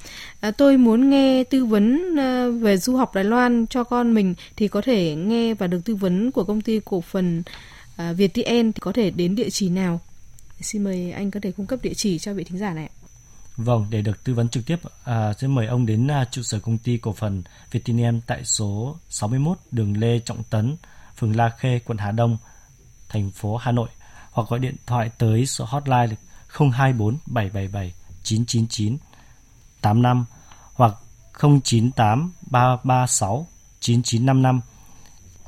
À, 0.40 0.50
tôi 0.50 0.76
muốn 0.76 1.10
nghe 1.10 1.44
tư 1.44 1.64
vấn 1.64 2.16
à, 2.18 2.48
về 2.48 2.76
du 2.76 2.96
học 2.96 3.14
Đài 3.14 3.24
Loan 3.24 3.66
cho 3.66 3.84
con 3.84 4.14
mình 4.14 4.34
thì 4.56 4.68
có 4.68 4.80
thể 4.80 5.14
nghe 5.14 5.54
và 5.54 5.66
được 5.66 5.80
tư 5.84 5.94
vấn 5.94 6.30
của 6.30 6.44
công 6.44 6.60
ty 6.60 6.80
cổ 6.84 7.00
phần 7.00 7.42
à, 7.96 8.12
ViettVN 8.12 8.72
thì 8.72 8.80
có 8.80 8.92
thể 8.92 9.10
đến 9.10 9.34
địa 9.34 9.50
chỉ 9.50 9.68
nào? 9.68 10.00
Xin 10.60 10.84
mời 10.84 11.10
anh 11.10 11.30
có 11.30 11.40
thể 11.42 11.52
cung 11.52 11.66
cấp 11.66 11.78
địa 11.82 11.94
chỉ 11.94 12.18
cho 12.18 12.34
vị 12.34 12.44
thính 12.44 12.58
giả 12.58 12.74
này. 12.74 12.90
Vâng, 13.56 13.86
để 13.90 14.02
được 14.02 14.24
tư 14.24 14.34
vấn 14.34 14.48
trực 14.48 14.66
tiếp, 14.66 14.76
à, 15.04 15.32
sẽ 15.38 15.46
mời 15.46 15.66
ông 15.66 15.86
đến 15.86 16.10
à, 16.10 16.28
trụ 16.30 16.42
sở 16.42 16.58
công 16.60 16.78
ty 16.78 16.96
cổ 16.96 17.12
phần 17.12 17.42
VTN 17.72 18.20
tại 18.26 18.44
số 18.44 18.96
61 19.08 19.58
đường 19.70 19.96
Lê 19.96 20.18
Trọng 20.18 20.42
Tấn, 20.50 20.76
phường 21.16 21.36
La 21.36 21.50
Khê, 21.58 21.78
quận 21.84 21.98
Hà 21.98 22.10
Đông, 22.10 22.36
thành 23.08 23.30
phố 23.30 23.56
Hà 23.56 23.72
Nội 23.72 23.88
hoặc 24.34 24.48
gọi 24.48 24.58
điện 24.60 24.76
thoại 24.86 25.10
tới 25.18 25.46
số 25.46 25.64
hotline 25.64 26.14
024 26.72 27.16
777 27.26 27.92
999 28.22 28.96
85 29.80 30.24
hoặc 30.74 30.94
098 31.40 32.32
336 32.50 33.46
9955. 33.80 34.60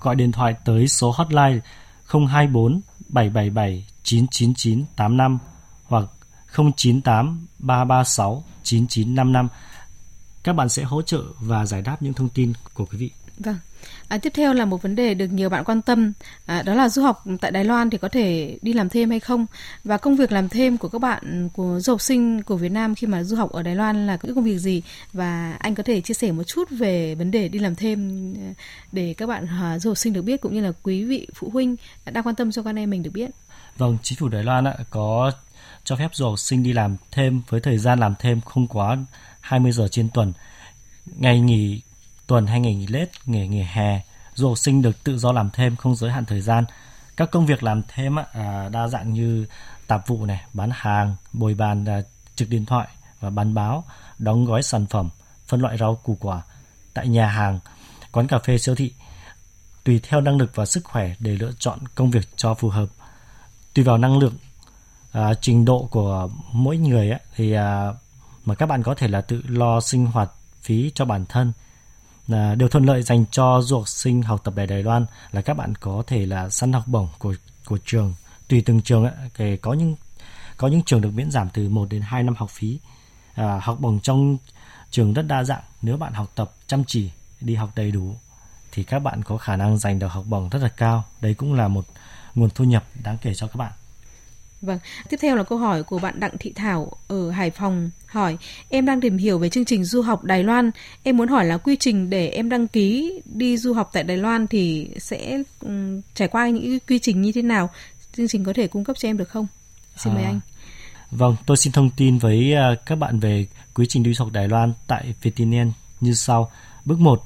Gọi 0.00 0.14
điện 0.14 0.32
thoại 0.32 0.54
tới 0.64 0.88
số 0.88 1.10
hotline 1.10 1.60
024 2.08 2.80
777 3.08 3.86
999 4.02 4.84
85 4.96 5.38
hoặc 5.84 6.04
098 6.56 7.46
336 7.58 8.44
9955. 8.62 9.48
Các 10.42 10.52
bạn 10.52 10.68
sẽ 10.68 10.82
hỗ 10.82 11.02
trợ 11.02 11.22
và 11.38 11.66
giải 11.66 11.82
đáp 11.82 12.02
những 12.02 12.14
thông 12.14 12.28
tin 12.28 12.52
của 12.74 12.84
quý 12.84 12.98
vị. 12.98 13.10
Vâng. 13.38 13.56
À, 14.08 14.18
tiếp 14.18 14.32
theo 14.34 14.52
là 14.52 14.64
một 14.64 14.82
vấn 14.82 14.94
đề 14.94 15.14
được 15.14 15.26
nhiều 15.26 15.48
bạn 15.48 15.64
quan 15.64 15.82
tâm, 15.82 16.12
à, 16.46 16.62
đó 16.62 16.74
là 16.74 16.88
du 16.88 17.02
học 17.02 17.24
tại 17.40 17.50
Đài 17.50 17.64
Loan 17.64 17.90
thì 17.90 17.98
có 17.98 18.08
thể 18.08 18.58
đi 18.62 18.72
làm 18.72 18.88
thêm 18.88 19.10
hay 19.10 19.20
không 19.20 19.46
và 19.84 19.98
công 19.98 20.16
việc 20.16 20.32
làm 20.32 20.48
thêm 20.48 20.78
của 20.78 20.88
các 20.88 20.98
bạn 20.98 21.48
của 21.52 21.80
du 21.80 21.92
học 21.92 22.00
sinh 22.00 22.42
của 22.42 22.56
Việt 22.56 22.72
Nam 22.72 22.94
khi 22.94 23.06
mà 23.06 23.22
du 23.22 23.36
học 23.36 23.52
ở 23.52 23.62
Đài 23.62 23.74
Loan 23.74 24.06
là 24.06 24.18
những 24.22 24.34
công 24.34 24.44
việc 24.44 24.58
gì 24.58 24.82
và 25.12 25.56
anh 25.58 25.74
có 25.74 25.82
thể 25.82 26.00
chia 26.00 26.14
sẻ 26.14 26.32
một 26.32 26.42
chút 26.42 26.70
về 26.70 27.14
vấn 27.14 27.30
đề 27.30 27.48
đi 27.48 27.58
làm 27.58 27.74
thêm 27.74 28.32
à, 28.34 28.54
để 28.92 29.14
các 29.16 29.26
bạn 29.26 29.46
à, 29.46 29.78
du 29.78 29.90
học 29.90 29.98
sinh 29.98 30.12
được 30.12 30.22
biết 30.22 30.40
cũng 30.40 30.54
như 30.54 30.60
là 30.60 30.72
quý 30.82 31.04
vị 31.04 31.26
phụ 31.34 31.50
huynh 31.50 31.76
đang 32.04 32.24
quan 32.24 32.34
tâm 32.34 32.52
cho 32.52 32.62
con 32.62 32.78
em 32.78 32.90
mình 32.90 33.02
được 33.02 33.10
biết. 33.14 33.30
Vâng, 33.76 33.98
chính 34.02 34.18
phủ 34.18 34.28
Đài 34.28 34.44
Loan 34.44 34.64
ạ, 34.64 34.74
có 34.90 35.32
cho 35.84 35.96
phép 35.96 36.08
du 36.12 36.24
học 36.24 36.38
sinh 36.38 36.62
đi 36.62 36.72
làm 36.72 36.96
thêm 37.10 37.42
với 37.48 37.60
thời 37.60 37.78
gian 37.78 37.98
làm 37.98 38.14
thêm 38.18 38.40
không 38.40 38.66
quá 38.66 38.98
20 39.40 39.72
giờ 39.72 39.88
trên 39.88 40.08
tuần. 40.14 40.32
Ngày 41.16 41.40
nghỉ 41.40 41.80
tuần 42.26 42.46
hay 42.46 42.60
ngày 42.60 42.74
nghỉ 42.74 42.86
lễ, 42.86 43.06
nghỉ 43.26 43.48
nghỉ 43.48 43.62
hè, 43.62 44.00
du 44.34 44.48
học 44.48 44.58
sinh 44.58 44.82
được 44.82 45.04
tự 45.04 45.18
do 45.18 45.32
làm 45.32 45.50
thêm 45.50 45.76
không 45.76 45.96
giới 45.96 46.10
hạn 46.10 46.24
thời 46.24 46.40
gian. 46.40 46.64
Các 47.16 47.30
công 47.30 47.46
việc 47.46 47.62
làm 47.62 47.82
thêm 47.88 48.16
à, 48.32 48.68
đa 48.72 48.88
dạng 48.88 49.12
như 49.12 49.46
tạp 49.86 50.06
vụ 50.06 50.26
này, 50.26 50.44
bán 50.52 50.70
hàng, 50.74 51.16
bồi 51.32 51.54
bàn 51.54 51.84
à, 51.84 52.00
trực 52.34 52.48
điện 52.48 52.66
thoại 52.66 52.88
và 53.20 53.30
bán 53.30 53.54
báo, 53.54 53.84
đóng 54.18 54.44
gói 54.44 54.62
sản 54.62 54.86
phẩm, 54.86 55.08
phân 55.46 55.60
loại 55.60 55.78
rau 55.78 55.94
củ 55.94 56.16
quả 56.20 56.42
tại 56.94 57.08
nhà 57.08 57.26
hàng, 57.26 57.58
quán 58.12 58.26
cà 58.26 58.38
phê 58.38 58.58
siêu 58.58 58.74
thị. 58.74 58.92
Tùy 59.84 60.00
theo 60.02 60.20
năng 60.20 60.36
lực 60.36 60.50
và 60.54 60.66
sức 60.66 60.84
khỏe 60.84 61.14
để 61.18 61.36
lựa 61.36 61.52
chọn 61.58 61.78
công 61.94 62.10
việc 62.10 62.28
cho 62.36 62.54
phù 62.54 62.68
hợp. 62.68 62.86
Tùy 63.74 63.84
vào 63.84 63.98
năng 63.98 64.18
lượng, 64.18 64.34
à, 65.12 65.34
trình 65.40 65.64
độ 65.64 65.88
của 65.90 66.28
mỗi 66.52 66.76
người 66.76 67.10
ấy, 67.10 67.20
thì 67.36 67.52
à, 67.52 67.88
mà 68.44 68.54
các 68.54 68.66
bạn 68.66 68.82
có 68.82 68.94
thể 68.94 69.08
là 69.08 69.20
tự 69.20 69.42
lo 69.48 69.80
sinh 69.80 70.06
hoạt 70.06 70.30
phí 70.62 70.90
cho 70.94 71.04
bản 71.04 71.26
thân 71.26 71.52
là 72.28 72.54
điều 72.54 72.68
thuận 72.68 72.84
lợi 72.84 73.02
dành 73.02 73.24
cho 73.30 73.60
du 73.62 73.76
học 73.76 73.88
sinh 73.88 74.22
học 74.22 74.40
tập 74.44 74.54
tại 74.56 74.66
Đài 74.66 74.82
Loan 74.82 75.06
là 75.32 75.42
các 75.42 75.54
bạn 75.54 75.74
có 75.74 76.02
thể 76.06 76.26
là 76.26 76.50
săn 76.50 76.72
học 76.72 76.84
bổng 76.86 77.08
của 77.18 77.34
của 77.66 77.78
trường. 77.84 78.14
Tùy 78.48 78.62
từng 78.66 78.82
trường 78.82 79.04
ấy, 79.36 79.56
có 79.56 79.72
những 79.72 79.96
có 80.56 80.68
những 80.68 80.82
trường 80.82 81.00
được 81.00 81.10
miễn 81.14 81.30
giảm 81.30 81.48
từ 81.52 81.68
1 81.68 81.88
đến 81.88 82.02
2 82.02 82.22
năm 82.22 82.34
học 82.36 82.50
phí. 82.50 82.78
À, 83.34 83.60
học 83.62 83.80
bổng 83.80 84.00
trong 84.00 84.36
trường 84.90 85.12
rất 85.12 85.22
đa 85.22 85.44
dạng. 85.44 85.62
Nếu 85.82 85.96
bạn 85.96 86.12
học 86.12 86.32
tập 86.34 86.52
chăm 86.66 86.84
chỉ 86.84 87.10
đi 87.40 87.54
học 87.54 87.70
đầy 87.76 87.90
đủ 87.90 88.14
thì 88.72 88.82
các 88.84 88.98
bạn 88.98 89.22
có 89.22 89.36
khả 89.36 89.56
năng 89.56 89.78
giành 89.78 89.98
được 89.98 90.08
học 90.08 90.24
bổng 90.28 90.48
rất 90.48 90.62
là 90.62 90.68
cao. 90.68 91.04
Đấy 91.20 91.34
cũng 91.34 91.54
là 91.54 91.68
một 91.68 91.84
nguồn 92.34 92.50
thu 92.50 92.64
nhập 92.64 92.84
đáng 93.02 93.18
kể 93.22 93.34
cho 93.34 93.46
các 93.46 93.56
bạn. 93.56 93.72
Vâng, 94.62 94.78
tiếp 95.08 95.16
theo 95.22 95.36
là 95.36 95.42
câu 95.42 95.58
hỏi 95.58 95.82
của 95.82 95.98
bạn 95.98 96.20
Đặng 96.20 96.38
Thị 96.40 96.52
Thảo 96.52 96.92
ở 97.08 97.30
Hải 97.30 97.50
Phòng 97.50 97.90
hỏi 98.06 98.36
Em 98.68 98.86
đang 98.86 99.00
tìm 99.00 99.18
hiểu 99.18 99.38
về 99.38 99.48
chương 99.48 99.64
trình 99.64 99.84
du 99.84 100.02
học 100.02 100.24
Đài 100.24 100.44
Loan. 100.44 100.70
Em 101.02 101.16
muốn 101.16 101.28
hỏi 101.28 101.44
là 101.44 101.58
quy 101.58 101.76
trình 101.80 102.10
để 102.10 102.28
em 102.28 102.48
đăng 102.48 102.68
ký 102.68 103.20
đi 103.24 103.56
du 103.56 103.72
học 103.72 103.90
tại 103.92 104.02
Đài 104.02 104.16
Loan 104.16 104.46
thì 104.46 104.88
sẽ 104.98 105.42
um, 105.60 106.00
trải 106.14 106.28
qua 106.28 106.48
những 106.48 106.78
quy 106.88 106.98
trình 106.98 107.22
như 107.22 107.32
thế 107.32 107.42
nào? 107.42 107.70
Chương 108.16 108.28
trình 108.28 108.44
có 108.44 108.52
thể 108.52 108.68
cung 108.68 108.84
cấp 108.84 108.96
cho 108.98 109.08
em 109.08 109.16
được 109.16 109.28
không? 109.28 109.46
Xin 109.96 110.14
mời 110.14 110.24
à, 110.24 110.28
anh. 110.28 110.40
Vâng, 111.10 111.36
tôi 111.46 111.56
xin 111.56 111.72
thông 111.72 111.90
tin 111.90 112.18
với 112.18 112.54
uh, 112.72 112.86
các 112.86 112.96
bạn 112.96 113.20
về 113.20 113.46
quy 113.74 113.86
trình 113.88 114.02
đi 114.02 114.14
du 114.14 114.24
học 114.24 114.32
Đài 114.32 114.48
Loan 114.48 114.72
tại 114.86 115.14
Vietnam 115.22 115.72
như 116.00 116.14
sau. 116.14 116.50
Bước 116.84 117.00
1, 117.00 117.24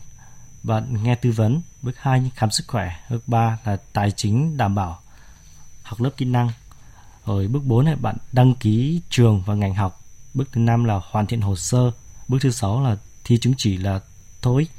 bạn 0.63 0.97
nghe 1.03 1.15
tư 1.15 1.31
vấn. 1.31 1.61
Bước 1.83 1.99
2 1.99 2.31
khám 2.35 2.51
sức 2.51 2.65
khỏe. 2.67 2.91
Bước 3.11 3.29
3 3.29 3.59
là 3.65 3.77
tài 3.93 4.11
chính 4.11 4.57
đảm 4.57 4.75
bảo 4.75 5.01
học 5.83 6.01
lớp 6.01 6.11
kỹ 6.17 6.25
năng. 6.25 6.49
Rồi 7.31 7.49
bước 7.49 7.65
4 7.65 7.87
là 7.87 7.97
bạn 7.97 8.17
đăng 8.33 8.55
ký 8.55 9.01
trường 9.11 9.43
và 9.47 9.55
ngành 9.55 9.75
học. 9.75 10.05
Bước 10.35 10.49
thứ 10.53 10.61
5 10.61 10.85
là 10.85 11.01
hoàn 11.11 11.27
thiện 11.27 11.41
hồ 11.41 11.57
sơ. 11.57 11.91
Bước 12.29 12.39
thứ 12.41 12.51
6 12.51 12.83
là 12.83 12.97
thi 13.25 13.39
chứng 13.39 13.55
chỉ 13.57 13.77
là 13.77 14.01
TOEIC. 14.41 14.71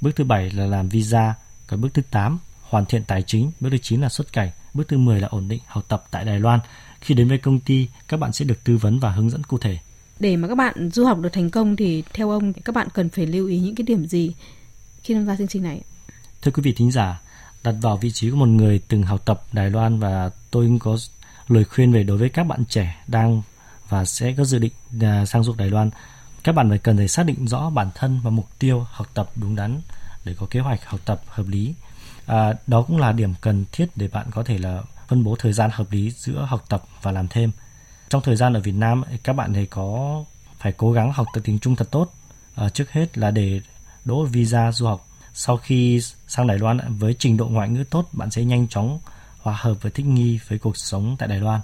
Bước 0.00 0.10
thứ 0.16 0.24
7 0.24 0.50
là 0.50 0.66
làm 0.66 0.88
visa. 0.88 1.34
Còn 1.66 1.80
bước 1.80 1.94
thứ 1.94 2.02
8 2.10 2.38
hoàn 2.62 2.86
thiện 2.86 3.04
tài 3.04 3.22
chính. 3.22 3.50
Bước 3.60 3.68
thứ 3.70 3.78
9 3.78 4.00
là 4.00 4.08
xuất 4.08 4.32
cảnh. 4.32 4.50
Bước 4.74 4.88
thứ 4.88 4.98
10 4.98 5.20
là 5.20 5.28
ổn 5.28 5.48
định 5.48 5.60
học 5.66 5.84
tập 5.88 6.04
tại 6.10 6.24
Đài 6.24 6.40
Loan. 6.40 6.60
Khi 7.00 7.14
đến 7.14 7.28
với 7.28 7.38
công 7.38 7.60
ty, 7.60 7.88
các 8.08 8.20
bạn 8.20 8.32
sẽ 8.32 8.44
được 8.44 8.64
tư 8.64 8.76
vấn 8.76 8.98
và 8.98 9.10
hướng 9.10 9.30
dẫn 9.30 9.42
cụ 9.44 9.58
thể. 9.58 9.78
Để 10.20 10.36
mà 10.36 10.48
các 10.48 10.54
bạn 10.54 10.90
du 10.90 11.04
học 11.04 11.18
được 11.18 11.32
thành 11.32 11.50
công 11.50 11.76
thì 11.76 12.02
theo 12.12 12.30
ông 12.30 12.52
các 12.52 12.74
bạn 12.74 12.88
cần 12.94 13.08
phải 13.08 13.26
lưu 13.26 13.46
ý 13.46 13.58
những 13.58 13.74
cái 13.74 13.84
điểm 13.84 14.06
gì 14.06 14.34
khi 15.02 15.14
tham 15.14 15.26
gia 15.26 15.36
chương 15.36 15.48
trình 15.48 15.62
này? 15.62 15.80
Thưa 16.42 16.50
quý 16.50 16.62
vị 16.62 16.72
thính 16.72 16.90
giả, 16.90 17.20
đặt 17.64 17.74
vào 17.80 17.96
vị 17.96 18.10
trí 18.10 18.30
của 18.30 18.36
một 18.36 18.48
người 18.48 18.80
từng 18.88 19.02
học 19.02 19.22
tập 19.24 19.42
Đài 19.52 19.70
Loan 19.70 19.98
và 19.98 20.30
tôi 20.50 20.78
có 20.80 20.96
lời 21.48 21.64
khuyên 21.64 21.92
về 21.92 22.02
đối 22.02 22.18
với 22.18 22.28
các 22.28 22.44
bạn 22.44 22.64
trẻ 22.68 22.96
đang 23.06 23.42
và 23.88 24.04
sẽ 24.04 24.32
có 24.32 24.44
dự 24.44 24.58
định 24.58 24.72
à, 25.00 25.26
sang 25.26 25.42
du 25.42 25.52
học 25.52 25.58
Đài 25.58 25.70
Loan. 25.70 25.90
Các 26.44 26.54
bạn 26.54 26.68
phải 26.68 26.78
cần 26.78 26.96
phải 26.96 27.08
xác 27.08 27.26
định 27.26 27.46
rõ 27.46 27.70
bản 27.70 27.90
thân 27.94 28.20
và 28.22 28.30
mục 28.30 28.48
tiêu 28.58 28.86
học 28.90 29.06
tập 29.14 29.30
đúng 29.36 29.56
đắn 29.56 29.80
để 30.24 30.34
có 30.38 30.46
kế 30.50 30.60
hoạch 30.60 30.86
học 30.86 31.00
tập 31.04 31.22
hợp 31.26 31.48
lý. 31.48 31.74
À, 32.26 32.52
đó 32.66 32.82
cũng 32.82 32.98
là 32.98 33.12
điểm 33.12 33.34
cần 33.40 33.64
thiết 33.72 33.86
để 33.96 34.08
bạn 34.08 34.26
có 34.30 34.42
thể 34.42 34.58
là 34.58 34.82
phân 35.08 35.24
bố 35.24 35.36
thời 35.38 35.52
gian 35.52 35.70
hợp 35.72 35.92
lý 35.92 36.10
giữa 36.10 36.46
học 36.48 36.64
tập 36.68 36.84
và 37.02 37.12
làm 37.12 37.28
thêm. 37.28 37.50
Trong 38.08 38.22
thời 38.22 38.36
gian 38.36 38.54
ở 38.54 38.60
Việt 38.60 38.74
Nam, 38.74 39.02
các 39.24 39.32
bạn 39.32 39.54
thì 39.54 39.66
có 39.66 40.24
phải 40.58 40.72
cố 40.72 40.92
gắng 40.92 41.12
học 41.12 41.26
tập 41.34 41.40
tiếng 41.44 41.58
Trung 41.58 41.76
thật 41.76 41.90
tốt. 41.90 42.14
À, 42.54 42.68
trước 42.68 42.90
hết 42.90 43.18
là 43.18 43.30
để 43.30 43.60
đỗ 44.04 44.24
visa 44.24 44.72
du 44.72 44.86
học. 44.86 45.08
Sau 45.34 45.56
khi 45.56 46.00
sang 46.26 46.46
Đài 46.46 46.58
Loan 46.58 46.98
với 46.98 47.14
trình 47.18 47.36
độ 47.36 47.48
ngoại 47.48 47.68
ngữ 47.68 47.84
tốt, 47.84 48.08
bạn 48.12 48.30
sẽ 48.30 48.44
nhanh 48.44 48.68
chóng 48.68 48.98
hòa 49.44 49.56
hợp 49.60 49.74
và 49.82 49.90
thích 49.90 50.06
nghi 50.06 50.38
với 50.48 50.58
cuộc 50.58 50.76
sống 50.76 51.16
tại 51.18 51.28
Đài 51.28 51.40
Loan. 51.40 51.60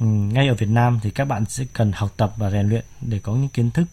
Ừ, 0.00 0.06
ngay 0.06 0.48
ở 0.48 0.54
Việt 0.54 0.68
Nam 0.68 1.00
thì 1.02 1.10
các 1.10 1.24
bạn 1.24 1.44
sẽ 1.48 1.64
cần 1.72 1.92
học 1.92 2.12
tập 2.16 2.32
và 2.36 2.50
rèn 2.50 2.68
luyện 2.68 2.84
để 3.00 3.18
có 3.18 3.32
những 3.32 3.48
kiến 3.48 3.70
thức, 3.70 3.84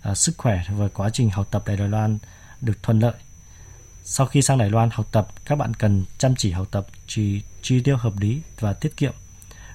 à, 0.00 0.14
sức 0.14 0.38
khỏe 0.38 0.62
và 0.70 0.88
quá 0.88 1.10
trình 1.12 1.30
học 1.30 1.48
tập 1.50 1.62
tại 1.66 1.76
Đài 1.76 1.88
Loan 1.88 2.18
được 2.60 2.82
thuận 2.82 3.00
lợi. 3.00 3.14
Sau 4.04 4.26
khi 4.26 4.42
sang 4.42 4.58
Đài 4.58 4.70
Loan 4.70 4.90
học 4.92 5.06
tập, 5.12 5.28
các 5.44 5.56
bạn 5.56 5.74
cần 5.74 6.04
chăm 6.18 6.34
chỉ 6.36 6.50
học 6.50 6.66
tập, 6.70 6.86
chi, 7.06 7.42
chi 7.62 7.80
tiêu 7.80 7.96
hợp 7.96 8.12
lý 8.18 8.40
và 8.60 8.72
tiết 8.72 8.96
kiệm. 8.96 9.12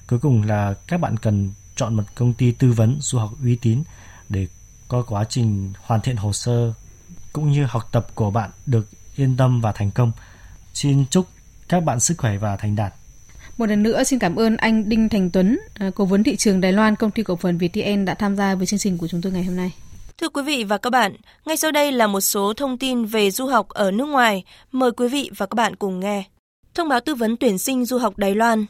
Cuối 0.06 0.18
cùng 0.18 0.42
là 0.42 0.74
các 0.86 1.00
bạn 1.00 1.16
cần 1.16 1.50
chọn 1.76 1.94
một 1.94 2.04
công 2.14 2.34
ty 2.34 2.52
tư 2.52 2.72
vấn 2.72 2.98
du 3.00 3.18
học 3.18 3.32
uy 3.42 3.56
tín 3.56 3.82
để 4.28 4.46
có 4.88 5.02
quá 5.02 5.24
trình 5.28 5.72
hoàn 5.82 6.00
thiện 6.00 6.16
hồ 6.16 6.32
sơ 6.32 6.72
cũng 7.32 7.52
như 7.52 7.64
học 7.64 7.88
tập 7.92 8.06
của 8.14 8.30
bạn 8.30 8.50
được 8.66 8.88
yên 9.16 9.36
tâm 9.36 9.60
và 9.60 9.72
thành 9.72 9.90
công. 9.90 10.12
Xin 10.74 11.06
chúc 11.06 11.26
các 11.68 11.80
bạn 11.80 12.00
sức 12.00 12.14
khỏe 12.18 12.38
và 12.38 12.56
thành 12.56 12.76
đạt. 12.76 12.92
Một 13.58 13.66
lần 13.66 13.82
nữa 13.82 14.04
xin 14.04 14.18
cảm 14.18 14.36
ơn 14.36 14.56
anh 14.56 14.88
Đinh 14.88 15.08
Thành 15.08 15.30
Tuấn, 15.30 15.58
à, 15.74 15.90
cố 15.94 16.04
vấn 16.04 16.22
thị 16.22 16.36
trường 16.36 16.60
Đài 16.60 16.72
Loan, 16.72 16.96
công 16.96 17.10
ty 17.10 17.22
cổ 17.22 17.36
phần 17.36 17.58
VTN 17.58 18.04
đã 18.04 18.14
tham 18.14 18.36
gia 18.36 18.54
với 18.54 18.66
chương 18.66 18.78
trình 18.78 18.98
của 18.98 19.08
chúng 19.08 19.22
tôi 19.22 19.32
ngày 19.32 19.44
hôm 19.44 19.56
nay. 19.56 19.72
Thưa 20.18 20.28
quý 20.28 20.42
vị 20.42 20.64
và 20.64 20.78
các 20.78 20.90
bạn, 20.90 21.12
ngay 21.46 21.56
sau 21.56 21.72
đây 21.72 21.92
là 21.92 22.06
một 22.06 22.20
số 22.20 22.52
thông 22.52 22.78
tin 22.78 23.04
về 23.04 23.30
du 23.30 23.46
học 23.46 23.68
ở 23.68 23.90
nước 23.90 24.06
ngoài. 24.06 24.44
Mời 24.72 24.92
quý 24.92 25.08
vị 25.08 25.30
và 25.36 25.46
các 25.46 25.54
bạn 25.54 25.76
cùng 25.76 26.00
nghe. 26.00 26.24
Thông 26.74 26.88
báo 26.88 27.00
tư 27.00 27.14
vấn 27.14 27.36
tuyển 27.36 27.58
sinh 27.58 27.84
du 27.84 27.98
học 27.98 28.18
Đài 28.18 28.34
Loan. 28.34 28.66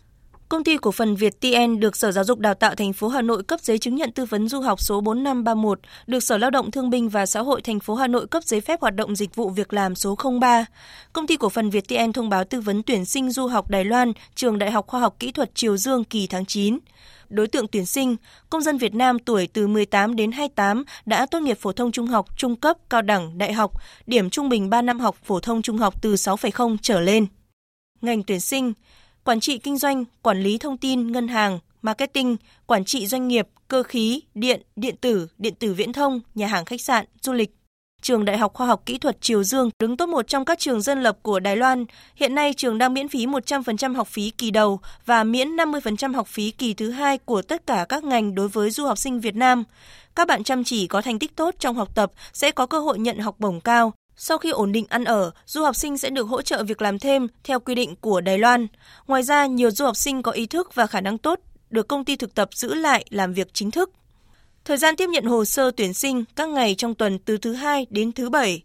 Công 0.49 0.65
ty 0.65 0.77
cổ 0.77 0.91
phần 0.91 1.17
Việt 1.17 1.41
TN 1.41 1.81
được 1.81 1.97
Sở 1.97 2.13
Giáo 2.13 2.25
dục 2.25 2.39
Đào 2.39 2.55
tạo 2.55 2.75
thành 2.75 2.93
phố 2.93 3.09
Hà 3.09 3.23
Nội 3.23 3.43
cấp 3.43 3.61
giấy 3.61 3.79
chứng 3.79 3.95
nhận 3.95 4.13
tư 4.13 4.25
vấn 4.25 4.49
du 4.49 4.61
học 4.61 4.81
số 4.81 5.01
4531, 5.01 5.81
được 6.07 6.21
Sở 6.21 6.39
Lao 6.39 6.51
động 6.51 6.71
Thương 6.71 6.91
binh 6.91 7.09
và 7.09 7.27
Xã 7.27 7.41
hội 7.41 7.63
thành 7.63 7.81
phố 7.81 7.95
Hà 7.95 8.07
Nội 8.07 8.27
cấp 8.27 8.45
giấy 8.45 8.61
phép 8.61 8.81
hoạt 8.81 8.95
động 8.95 9.17
dịch 9.17 9.35
vụ 9.35 9.51
việc 9.51 9.73
làm 9.73 9.95
số 9.95 10.17
03. 10.41 10.67
Công 11.13 11.27
ty 11.27 11.37
cổ 11.37 11.49
phần 11.49 11.71
Việt 11.71 11.89
TN 11.89 12.13
thông 12.13 12.29
báo 12.29 12.45
tư 12.45 12.61
vấn 12.61 12.83
tuyển 12.83 13.05
sinh 13.05 13.31
du 13.31 13.47
học 13.47 13.71
Đài 13.71 13.85
Loan, 13.85 14.13
Trường 14.35 14.59
Đại 14.59 14.71
học 14.71 14.87
Khoa 14.87 15.01
học 15.01 15.17
Kỹ 15.19 15.33
thuật 15.33 15.55
Triều 15.55 15.77
Dương 15.77 16.05
kỳ 16.05 16.27
tháng 16.27 16.47
9. 16.47 16.79
Đối 17.29 17.47
tượng 17.47 17.69
tuyển 17.69 17.87
sinh, 17.87 18.17
công 18.51 18.63
dân 18.63 18.79
Việt 18.79 18.95
Nam 18.95 19.19
tuổi 19.19 19.49
từ 19.53 19.67
18 19.67 20.17
đến 20.17 20.33
28 20.33 20.85
đã 21.07 21.27
tốt 21.27 21.41
nghiệp 21.41 21.59
phổ 21.61 21.73
thông 21.73 21.93
trung 21.93 22.07
học, 22.07 22.27
trung 22.37 22.57
cấp, 22.57 22.77
cao 22.91 23.03
đẳng, 23.03 23.39
đại 23.39 23.53
học, 23.53 23.73
điểm 24.07 24.31
trung 24.31 24.49
bình 24.49 24.71
3 24.71 24.83
năm 24.83 25.01
học 25.01 25.17
phổ 25.25 25.41
thông 25.41 25.63
trung 25.63 25.79
học 25.79 26.03
từ 26.03 26.15
6,0 26.15 26.77
trở 26.83 27.01
lên. 27.01 27.27
Ngành 28.01 28.23
tuyển 28.23 28.41
sinh, 28.41 28.73
quản 29.27 29.41
trị 29.41 29.59
kinh 29.59 29.77
doanh, 29.77 30.05
quản 30.23 30.41
lý 30.41 30.59
thông 30.59 30.77
tin, 30.77 31.13
ngân 31.13 31.29
hàng, 31.29 31.59
marketing, 31.83 32.37
quản 32.67 32.85
trị 32.85 33.07
doanh 33.07 33.29
nghiệp, 33.29 33.49
cơ 33.69 33.83
khí, 33.83 34.21
điện, 34.35 34.63
điện 34.77 34.97
tử, 35.01 35.29
điện 35.39 35.55
tử 35.55 35.75
viễn 35.75 35.93
thông, 35.93 36.21
nhà 36.35 36.47
hàng 36.47 36.65
khách 36.65 36.81
sạn, 36.81 37.05
du 37.23 37.33
lịch. 37.33 37.51
Trường 38.03 38.25
Đại 38.25 38.39
học 38.39 38.55
Khoa 38.55 38.67
học 38.67 38.83
Kỹ 38.87 38.99
thuật 38.99 39.21
Triều 39.21 39.45
Dương 39.45 39.71
đứng 39.79 39.97
top 39.97 40.09
một 40.09 40.29
trong 40.29 40.45
các 40.45 40.59
trường 40.59 40.81
dân 40.81 41.03
lập 41.03 41.19
của 41.23 41.41
Đài 41.41 41.57
Loan. 41.57 41.85
Hiện 42.17 42.35
nay 42.35 42.55
trường 42.57 42.79
đang 42.79 42.95
miễn 42.95 43.09
phí 43.09 43.27
100% 43.27 43.95
học 43.95 44.09
phí 44.09 44.31
kỳ 44.31 44.51
đầu 44.51 44.81
và 45.07 45.25
miễn 45.25 45.49
50% 45.49 46.15
học 46.15 46.27
phí 46.29 46.51
kỳ 46.51 46.75
thứ 46.75 46.91
hai 46.91 47.19
của 47.19 47.43
tất 47.43 47.67
cả 47.67 47.87
các 47.89 48.05
ngành 48.05 48.35
đối 48.35 48.49
với 48.49 48.71
du 48.71 48.87
học 48.87 48.99
sinh 48.99 49.21
Việt 49.21 49.35
Nam. 49.35 49.65
Các 50.15 50.29
bạn 50.29 50.45
chăm 50.45 50.65
chỉ 50.65 50.87
có 50.87 51.03
thành 51.03 51.19
tích 51.19 51.37
tốt 51.37 51.55
trong 51.59 51.77
học 51.77 51.95
tập 51.95 52.13
sẽ 52.33 52.51
có 52.51 52.67
cơ 52.67 52.79
hội 52.81 52.99
nhận 52.99 53.19
học 53.19 53.37
bổng 53.39 53.61
cao, 53.61 53.93
sau 54.17 54.39
khi 54.39 54.51
ổn 54.51 54.73
định 54.73 54.87
ăn 54.89 55.05
ở, 55.05 55.31
du 55.47 55.63
học 55.63 55.77
sinh 55.77 55.99
sẽ 55.99 56.11
được 56.11 56.29
hỗ 56.29 56.43
trợ 56.43 56.65
việc 56.65 56.83
làm 56.83 56.99
thêm 56.99 57.27
theo 57.45 57.61
quy 57.61 57.75
định 57.75 57.97
của 58.01 58.21
Đài 58.21 58.39
Loan. 58.39 58.67
Ngoài 59.07 59.23
ra, 59.23 59.47
nhiều 59.47 59.71
du 59.71 59.85
học 59.85 59.97
sinh 59.97 60.23
có 60.23 60.33
ý 60.33 60.47
thức 60.47 60.75
và 60.75 60.87
khả 60.87 61.01
năng 61.01 61.19
tốt 61.19 61.41
được 61.71 61.89
công 61.89 62.05
ty 62.05 62.17
thực 62.17 62.35
tập 62.35 62.49
giữ 62.53 62.75
lại 62.75 63.05
làm 63.11 63.33
việc 63.33 63.55
chính 63.55 63.71
thức. 63.71 63.91
Thời 64.65 64.77
gian 64.77 64.97
tiếp 64.97 65.09
nhận 65.09 65.25
hồ 65.25 65.45
sơ 65.45 65.71
tuyển 65.71 65.95
sinh 65.95 66.25
các 66.37 66.49
ngày 66.49 66.75
trong 66.75 66.95
tuần 66.95 67.19
từ 67.19 67.39
thứ 67.39 67.53
hai 67.53 67.87
đến 67.91 68.13
thứ 68.13 68.31
bảy. 68.31 68.63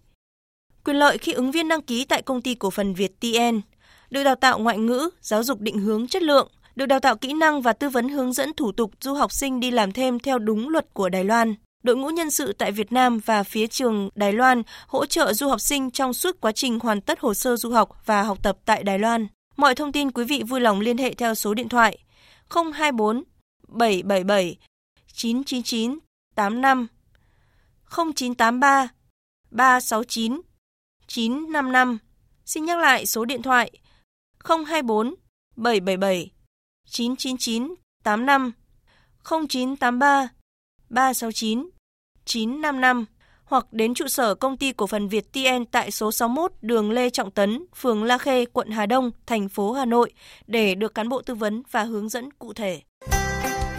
Quyền 0.83 0.95
lợi 0.95 1.17
khi 1.17 1.31
ứng 1.31 1.51
viên 1.51 1.67
đăng 1.67 1.81
ký 1.81 2.05
tại 2.05 2.21
công 2.21 2.41
ty 2.41 2.55
cổ 2.55 2.69
phần 2.69 2.93
Việt 2.93 3.19
TN, 3.19 3.61
được 4.09 4.23
đào 4.23 4.35
tạo 4.35 4.59
ngoại 4.59 4.77
ngữ, 4.77 5.09
giáo 5.21 5.43
dục 5.43 5.59
định 5.59 5.79
hướng 5.79 6.07
chất 6.07 6.23
lượng, 6.23 6.51
được 6.75 6.85
đào 6.85 6.99
tạo 6.99 7.15
kỹ 7.15 7.33
năng 7.33 7.61
và 7.61 7.73
tư 7.73 7.89
vấn 7.89 8.09
hướng 8.09 8.33
dẫn 8.33 8.53
thủ 8.53 8.71
tục 8.71 8.91
du 9.01 9.13
học 9.13 9.31
sinh 9.31 9.59
đi 9.59 9.71
làm 9.71 9.91
thêm 9.91 10.19
theo 10.19 10.39
đúng 10.39 10.69
luật 10.69 10.93
của 10.93 11.09
Đài 11.09 11.23
Loan 11.23 11.55
đội 11.83 11.95
ngũ 11.95 12.09
nhân 12.09 12.31
sự 12.31 12.53
tại 12.53 12.71
Việt 12.71 12.91
Nam 12.91 13.19
và 13.25 13.43
phía 13.43 13.67
trường 13.67 14.09
Đài 14.15 14.33
Loan 14.33 14.63
hỗ 14.87 15.05
trợ 15.05 15.33
du 15.33 15.47
học 15.47 15.61
sinh 15.61 15.91
trong 15.91 16.13
suốt 16.13 16.41
quá 16.41 16.51
trình 16.51 16.79
hoàn 16.79 17.01
tất 17.01 17.19
hồ 17.19 17.33
sơ 17.33 17.55
du 17.55 17.71
học 17.71 18.01
và 18.05 18.23
học 18.23 18.43
tập 18.43 18.57
tại 18.65 18.83
Đài 18.83 18.99
Loan. 18.99 19.27
Mọi 19.57 19.75
thông 19.75 19.91
tin 19.91 20.11
quý 20.11 20.23
vị 20.23 20.43
vui 20.47 20.59
lòng 20.59 20.79
liên 20.79 20.97
hệ 20.97 21.13
theo 21.13 21.35
số 21.35 21.53
điện 21.53 21.69
thoại 21.69 21.97
024 22.49 23.23
777 23.67 24.57
999 25.13 25.99
85 26.35 26.87
0983 27.89 28.87
369 29.51 30.41
955. 31.07 31.97
Xin 32.45 32.65
nhắc 32.65 32.79
lại 32.79 33.05
số 33.05 33.25
điện 33.25 33.41
thoại 33.41 33.71
024 34.43 35.15
777 35.55 36.31
999 36.85 37.75
85 38.03 38.51
0983 39.49 40.29
369 40.91 41.69
955 42.25 43.05
hoặc 43.43 43.73
đến 43.73 43.93
trụ 43.93 44.07
sở 44.07 44.35
công 44.35 44.57
ty 44.57 44.71
cổ 44.71 44.87
phần 44.87 45.07
Việt 45.07 45.33
TN 45.33 45.65
tại 45.71 45.91
số 45.91 46.11
61 46.11 46.51
đường 46.61 46.91
Lê 46.91 47.09
Trọng 47.09 47.31
Tấn, 47.31 47.65
phường 47.75 48.03
La 48.03 48.17
Khê, 48.17 48.45
quận 48.45 48.69
Hà 48.69 48.85
Đông, 48.85 49.11
thành 49.25 49.49
phố 49.49 49.71
Hà 49.71 49.85
Nội 49.85 50.11
để 50.47 50.75
được 50.75 50.95
cán 50.95 51.09
bộ 51.09 51.21
tư 51.21 51.35
vấn 51.35 51.63
và 51.71 51.83
hướng 51.83 52.09
dẫn 52.09 52.31
cụ 52.31 52.53
thể. 52.53 52.81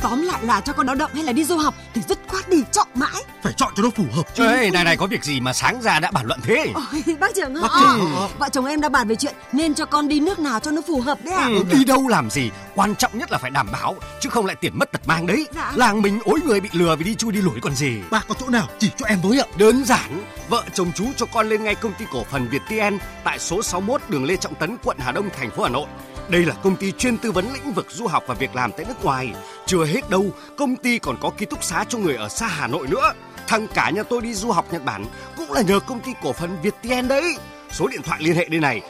Tóm 0.02 0.22
lại 0.22 0.42
là 0.42 0.60
cho 0.60 0.72
con 0.72 0.86
lao 0.86 0.94
động 0.94 1.10
hay 1.14 1.24
là 1.24 1.32
đi 1.32 1.44
du 1.44 1.56
học 1.56 1.74
thì 1.94 2.02
dứt 2.08 2.18
khoát 2.28 2.48
đi 2.48 2.64
chọn 2.72 2.86
mãi. 2.94 3.22
Phải 3.42 3.52
chọn 3.56 3.72
cho 3.76 3.82
nó 3.82 3.90
phù 3.90 4.04
hợp 4.12 4.34
chứ. 4.34 4.46
Ê, 4.46 4.70
này 4.70 4.84
này 4.84 4.96
có 4.96 5.06
việc 5.06 5.24
gì 5.24 5.40
mà 5.40 5.52
sáng 5.52 5.82
ra 5.82 6.00
đã 6.00 6.10
bàn 6.10 6.26
luận 6.26 6.40
thế? 6.42 6.66
Ôi, 6.74 7.16
bác 7.20 7.34
trưởng 7.34 7.54
Bác 7.54 7.70
họ. 7.70 7.96
trưởng. 7.98 8.28
Vợ 8.38 8.48
chồng 8.52 8.66
em 8.66 8.80
đã 8.80 8.88
bàn 8.88 9.08
về 9.08 9.14
chuyện 9.16 9.34
nên 9.52 9.74
cho 9.74 9.86
con 9.86 10.08
đi 10.08 10.20
nước 10.20 10.38
nào 10.38 10.60
cho 10.60 10.70
nó 10.70 10.82
phù 10.86 11.00
hợp 11.00 11.18
đấy 11.24 11.34
ạ. 11.34 11.44
Ừ, 11.46 11.62
đi 11.72 11.84
đâu 11.84 12.08
làm 12.08 12.30
gì? 12.30 12.50
Quan 12.74 12.94
trọng 12.94 13.18
nhất 13.18 13.32
là 13.32 13.38
phải 13.38 13.50
đảm 13.50 13.68
bảo, 13.72 13.96
chứ 14.20 14.28
không 14.30 14.46
lại 14.46 14.56
tiền 14.60 14.78
mất 14.78 14.92
tật 14.92 15.00
mang 15.06 15.26
đấy. 15.26 15.46
Dạ. 15.54 15.72
Làng 15.74 16.02
mình 16.02 16.18
ối 16.24 16.40
người 16.44 16.60
bị 16.60 16.68
lừa 16.72 16.96
vì 16.96 17.04
đi 17.04 17.14
chui 17.14 17.32
đi 17.32 17.40
lủi 17.40 17.60
còn 17.62 17.74
gì. 17.74 18.00
Bác 18.10 18.28
có 18.28 18.34
chỗ 18.40 18.48
nào 18.48 18.66
chỉ 18.78 18.90
cho 18.96 19.06
em 19.06 19.20
với 19.22 19.38
ạ. 19.40 19.46
Đơn 19.56 19.84
giản, 19.84 20.24
vợ 20.48 20.62
chồng 20.74 20.92
chú 20.94 21.04
cho 21.16 21.26
con 21.26 21.48
lên 21.48 21.64
ngay 21.64 21.74
công 21.74 21.92
ty 21.94 22.04
cổ 22.12 22.24
phần 22.30 22.48
Việt 22.48 22.62
TN 22.68 22.98
tại 23.24 23.38
số 23.38 23.62
61 23.62 24.00
đường 24.08 24.24
Lê 24.24 24.36
Trọng 24.36 24.54
Tấn, 24.54 24.76
quận 24.84 24.96
Hà 25.00 25.12
Đông, 25.12 25.28
thành 25.38 25.50
phố 25.50 25.62
Hà 25.62 25.68
Nội. 25.68 25.86
Đây 26.28 26.44
là 26.44 26.54
công 26.62 26.76
ty 26.76 26.92
chuyên 26.92 27.18
tư 27.18 27.32
vấn 27.32 27.52
lĩnh 27.52 27.72
vực 27.72 27.86
du 27.90 28.06
học 28.06 28.24
và 28.26 28.34
việc 28.34 28.56
làm 28.56 28.72
tại 28.76 28.86
nước 28.88 29.04
ngoài. 29.04 29.32
Chưa 29.66 29.84
hết 29.84 30.10
đâu, 30.10 30.26
công 30.56 30.76
ty 30.76 30.98
còn 30.98 31.16
có 31.20 31.30
ký 31.30 31.46
túc 31.46 31.64
xá 31.64 31.84
cho 31.88 31.98
người 31.98 32.16
ở 32.16 32.28
xa 32.28 32.46
Hà 32.46 32.66
Nội 32.66 32.86
nữa. 32.88 33.12
Thằng 33.46 33.66
cả 33.74 33.90
nhà 33.90 34.02
tôi 34.02 34.22
đi 34.22 34.34
du 34.34 34.50
học 34.50 34.66
Nhật 34.72 34.84
Bản 34.84 35.04
cũng 35.36 35.52
là 35.52 35.62
nhờ 35.62 35.80
công 35.80 36.00
ty 36.00 36.10
cổ 36.22 36.32
phần 36.32 36.56
Việt 36.62 36.74
TN 36.82 37.08
đấy. 37.08 37.36
Số 37.72 37.86
điện 37.86 38.02
thoại 38.02 38.20
liên 38.22 38.36
hệ 38.36 38.44
đây 38.44 38.60
này 38.60 38.80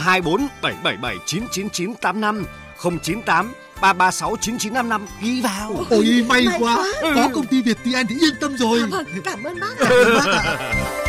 024 0.00 0.48
777 0.62 1.16
999 1.26 1.94
85 1.94 2.44
098 2.82 3.52
336 3.80 4.36
9955 4.40 5.06
ghi 5.22 5.40
vào. 5.40 5.84
Ôi 5.90 6.24
may 6.28 6.44
May 6.46 6.60
quá. 6.60 6.76
quá. 6.76 7.12
Có 7.14 7.28
công 7.34 7.46
ty 7.46 7.62
Việt 7.62 7.76
TN 7.84 8.06
thì 8.08 8.16
yên 8.20 8.34
tâm 8.40 8.56
rồi. 8.56 8.82
Vâng, 8.90 9.04
cảm 9.24 9.42
ơn 9.44 9.60
bác 9.60 9.78
ạ. 9.78 11.02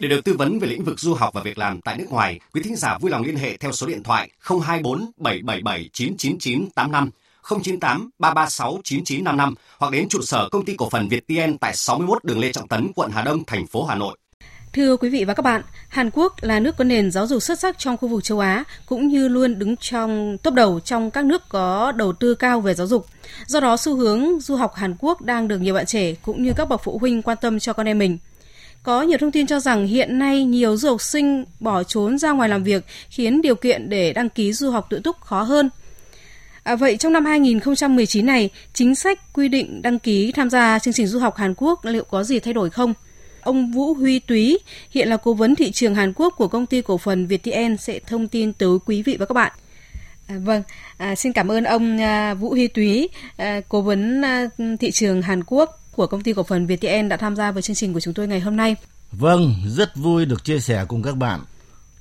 Để 0.00 0.08
được 0.08 0.24
tư 0.24 0.34
vấn 0.38 0.58
về 0.58 0.68
lĩnh 0.68 0.84
vực 0.84 1.00
du 1.00 1.14
học 1.14 1.34
và 1.34 1.42
việc 1.42 1.58
làm 1.58 1.80
tại 1.80 1.96
nước 1.98 2.06
ngoài, 2.10 2.40
quý 2.54 2.62
thính 2.62 2.76
giả 2.76 2.98
vui 2.98 3.10
lòng 3.10 3.22
liên 3.22 3.36
hệ 3.36 3.56
theo 3.56 3.72
số 3.72 3.86
điện 3.86 4.02
thoại 4.02 4.30
024 4.40 5.10
777 5.16 5.90
999 5.92 6.70
85 6.70 7.10
098 7.50 8.10
336 8.18 8.80
9955 8.84 9.54
hoặc 9.78 9.92
đến 9.92 10.08
trụ 10.08 10.20
sở 10.22 10.48
công 10.52 10.64
ty 10.64 10.74
cổ 10.76 10.90
phần 10.90 11.08
Việt 11.08 11.26
TN 11.26 11.58
tại 11.60 11.76
61 11.76 12.24
đường 12.24 12.40
Lê 12.40 12.52
Trọng 12.52 12.68
Tấn, 12.68 12.92
quận 12.94 13.10
Hà 13.10 13.22
Đông, 13.22 13.44
thành 13.44 13.66
phố 13.66 13.84
Hà 13.84 13.94
Nội. 13.94 14.16
Thưa 14.72 14.96
quý 14.96 15.08
vị 15.08 15.24
và 15.24 15.34
các 15.34 15.42
bạn, 15.42 15.62
Hàn 15.88 16.10
Quốc 16.12 16.34
là 16.40 16.60
nước 16.60 16.76
có 16.76 16.84
nền 16.84 17.10
giáo 17.10 17.26
dục 17.26 17.42
xuất 17.42 17.58
sắc 17.58 17.78
trong 17.78 17.96
khu 17.96 18.08
vực 18.08 18.24
châu 18.24 18.38
Á, 18.38 18.64
cũng 18.86 19.08
như 19.08 19.28
luôn 19.28 19.58
đứng 19.58 19.76
trong 19.76 20.38
top 20.42 20.54
đầu 20.54 20.80
trong 20.80 21.10
các 21.10 21.24
nước 21.24 21.48
có 21.48 21.92
đầu 21.92 22.12
tư 22.12 22.34
cao 22.34 22.60
về 22.60 22.74
giáo 22.74 22.86
dục. 22.86 23.06
Do 23.46 23.60
đó, 23.60 23.76
xu 23.76 23.96
hướng 23.96 24.40
du 24.40 24.56
học 24.56 24.74
Hàn 24.74 24.94
Quốc 24.98 25.22
đang 25.22 25.48
được 25.48 25.58
nhiều 25.58 25.74
bạn 25.74 25.86
trẻ 25.86 26.14
cũng 26.22 26.42
như 26.42 26.52
các 26.56 26.68
bậc 26.68 26.80
phụ 26.84 26.98
huynh 26.98 27.22
quan 27.22 27.38
tâm 27.40 27.58
cho 27.58 27.72
con 27.72 27.88
em 27.88 27.98
mình. 27.98 28.18
Có 28.82 29.02
nhiều 29.02 29.18
thông 29.18 29.32
tin 29.32 29.46
cho 29.46 29.60
rằng 29.60 29.86
hiện 29.86 30.18
nay 30.18 30.44
nhiều 30.44 30.76
du 30.76 30.88
học 30.88 31.00
sinh 31.00 31.44
bỏ 31.60 31.82
trốn 31.82 32.18
ra 32.18 32.32
ngoài 32.32 32.48
làm 32.48 32.64
việc 32.64 32.84
khiến 33.10 33.42
điều 33.42 33.54
kiện 33.54 33.90
để 33.90 34.12
đăng 34.12 34.28
ký 34.28 34.52
du 34.52 34.70
học 34.70 34.86
tự 34.90 35.00
túc 35.04 35.20
khó 35.20 35.42
hơn. 35.42 35.70
À, 36.62 36.76
vậy 36.76 36.96
trong 36.96 37.12
năm 37.12 37.24
2019 37.24 38.26
này, 38.26 38.50
chính 38.72 38.94
sách 38.94 39.32
quy 39.32 39.48
định 39.48 39.82
đăng 39.82 39.98
ký 39.98 40.32
tham 40.32 40.50
gia 40.50 40.78
chương 40.78 40.94
trình 40.94 41.06
du 41.06 41.18
học 41.18 41.36
Hàn 41.36 41.54
Quốc 41.56 41.84
liệu 41.84 42.04
có 42.04 42.24
gì 42.24 42.38
thay 42.38 42.54
đổi 42.54 42.70
không? 42.70 42.94
Ông 43.40 43.72
Vũ 43.72 43.94
Huy 43.94 44.18
Túy, 44.18 44.58
hiện 44.90 45.08
là 45.08 45.16
cố 45.16 45.34
vấn 45.34 45.54
thị 45.54 45.70
trường 45.72 45.94
Hàn 45.94 46.12
Quốc 46.16 46.34
của 46.36 46.48
công 46.48 46.66
ty 46.66 46.82
cổ 46.82 46.98
phần 46.98 47.26
ViettVN 47.26 47.76
sẽ 47.76 48.00
thông 48.06 48.28
tin 48.28 48.52
tới 48.52 48.78
quý 48.86 49.02
vị 49.02 49.16
và 49.18 49.26
các 49.26 49.34
bạn. 49.34 49.52
À, 50.26 50.36
vâng, 50.44 50.62
à, 50.96 51.14
xin 51.14 51.32
cảm 51.32 51.50
ơn 51.50 51.64
ông 51.64 52.00
à, 52.00 52.34
Vũ 52.34 52.50
Huy 52.50 52.68
Túy, 52.68 53.08
à, 53.36 53.60
cố 53.68 53.80
vấn 53.80 54.22
à, 54.22 54.48
thị 54.80 54.90
trường 54.90 55.22
Hàn 55.22 55.44
Quốc 55.46 55.79
của 56.00 56.06
công 56.06 56.22
ty 56.22 56.32
cổ 56.32 56.42
phần 56.42 56.66
VTN 56.66 57.08
đã 57.08 57.16
tham 57.16 57.36
gia 57.36 57.52
với 57.52 57.62
chương 57.62 57.76
trình 57.76 57.92
của 57.92 58.00
chúng 58.00 58.14
tôi 58.14 58.28
ngày 58.28 58.40
hôm 58.40 58.56
nay. 58.56 58.76
Vâng, 59.12 59.54
rất 59.66 59.96
vui 59.96 60.24
được 60.24 60.44
chia 60.44 60.60
sẻ 60.60 60.84
cùng 60.88 61.02
các 61.02 61.16
bạn. 61.16 61.40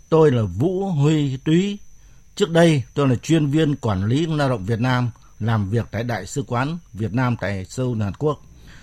Tôi 0.10 0.32
là 0.32 0.42
Vũ 0.44 0.86
Huy 0.86 1.38
Túy. 1.38 1.78
Trước 2.36 2.50
đây 2.50 2.84
tôi 2.94 3.08
là 3.08 3.16
chuyên 3.16 3.48
viên 3.48 3.76
quản 3.76 4.06
lý 4.06 4.26
lao 4.26 4.50
động 4.50 4.66
Việt 4.66 4.80
Nam 4.80 5.10
làm 5.40 5.70
việc 5.70 5.86
tại 5.92 6.04
Đại 6.04 6.26
sứ 6.26 6.44
quán 6.48 6.78
Việt 6.94 7.14
Nam 7.14 7.36
tại 7.42 7.66
Seoul, 7.66 8.02
Hàn 8.02 8.14
Quốc. 8.14 8.42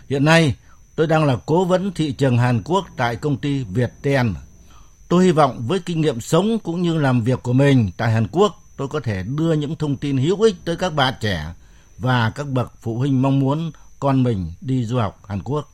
Hiện 0.08 0.24
nay 0.24 0.54
tôi 0.96 1.06
đang 1.06 1.24
là 1.24 1.36
cố 1.46 1.64
vấn 1.64 1.92
thị 1.92 2.12
trường 2.12 2.38
Hàn 2.38 2.62
Quốc 2.62 2.86
tại 2.96 3.16
công 3.16 3.36
ty 3.36 3.64
Viettel. 3.64 4.26
Tôi 5.08 5.24
hy 5.24 5.32
vọng 5.32 5.64
với 5.66 5.78
kinh 5.78 6.00
nghiệm 6.00 6.20
sống 6.20 6.58
cũng 6.58 6.82
như 6.82 6.98
làm 6.98 7.22
việc 7.22 7.42
của 7.42 7.52
mình 7.52 7.90
tại 7.96 8.12
Hàn 8.12 8.26
Quốc, 8.32 8.62
tôi 8.76 8.88
có 8.88 9.00
thể 9.00 9.22
đưa 9.22 9.52
những 9.52 9.76
thông 9.76 9.96
tin 9.96 10.16
hữu 10.16 10.42
ích 10.42 10.54
tới 10.64 10.76
các 10.76 10.94
bạn 10.94 11.14
trẻ 11.20 11.46
và 11.98 12.30
các 12.30 12.46
bậc 12.48 12.72
phụ 12.80 12.98
huynh 12.98 13.22
mong 13.22 13.40
muốn 13.40 13.72
con 14.00 14.22
mình 14.22 14.52
đi 14.60 14.84
du 14.84 14.98
học 14.98 15.22
Hàn 15.28 15.42
Quốc 15.42 15.72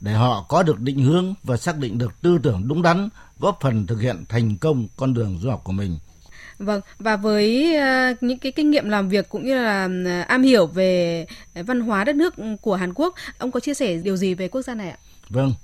để 0.00 0.12
họ 0.12 0.46
có 0.48 0.62
được 0.62 0.80
định 0.80 0.98
hướng 0.98 1.34
và 1.44 1.56
xác 1.56 1.78
định 1.78 1.98
được 1.98 2.12
tư 2.22 2.38
tưởng 2.42 2.68
đúng 2.68 2.82
đắn, 2.82 3.08
góp 3.38 3.58
phần 3.60 3.86
thực 3.86 4.00
hiện 4.00 4.24
thành 4.28 4.56
công 4.56 4.86
con 4.96 5.14
đường 5.14 5.38
du 5.42 5.50
học 5.50 5.60
của 5.64 5.72
mình. 5.72 5.98
Vâng, 6.58 6.80
và 6.98 7.16
với 7.16 7.76
uh, 7.76 8.22
những 8.22 8.38
cái 8.38 8.52
kinh 8.52 8.70
nghiệm 8.70 8.88
làm 8.88 9.08
việc 9.08 9.28
cũng 9.28 9.44
như 9.44 9.54
là 9.54 9.84
uh, 9.84 10.26
am 10.28 10.42
hiểu 10.42 10.66
về 10.66 11.26
văn 11.54 11.80
hóa 11.80 12.04
đất 12.04 12.16
nước 12.16 12.34
của 12.60 12.74
Hàn 12.74 12.94
Quốc, 12.94 13.14
ông 13.38 13.50
có 13.50 13.60
chia 13.60 13.74
sẻ 13.74 13.96
điều 13.96 14.16
gì 14.16 14.34
về 14.34 14.48
quốc 14.48 14.62
gia 14.62 14.74
này 14.74 14.90
ạ? 14.90 14.96
Vâng, 15.28 15.54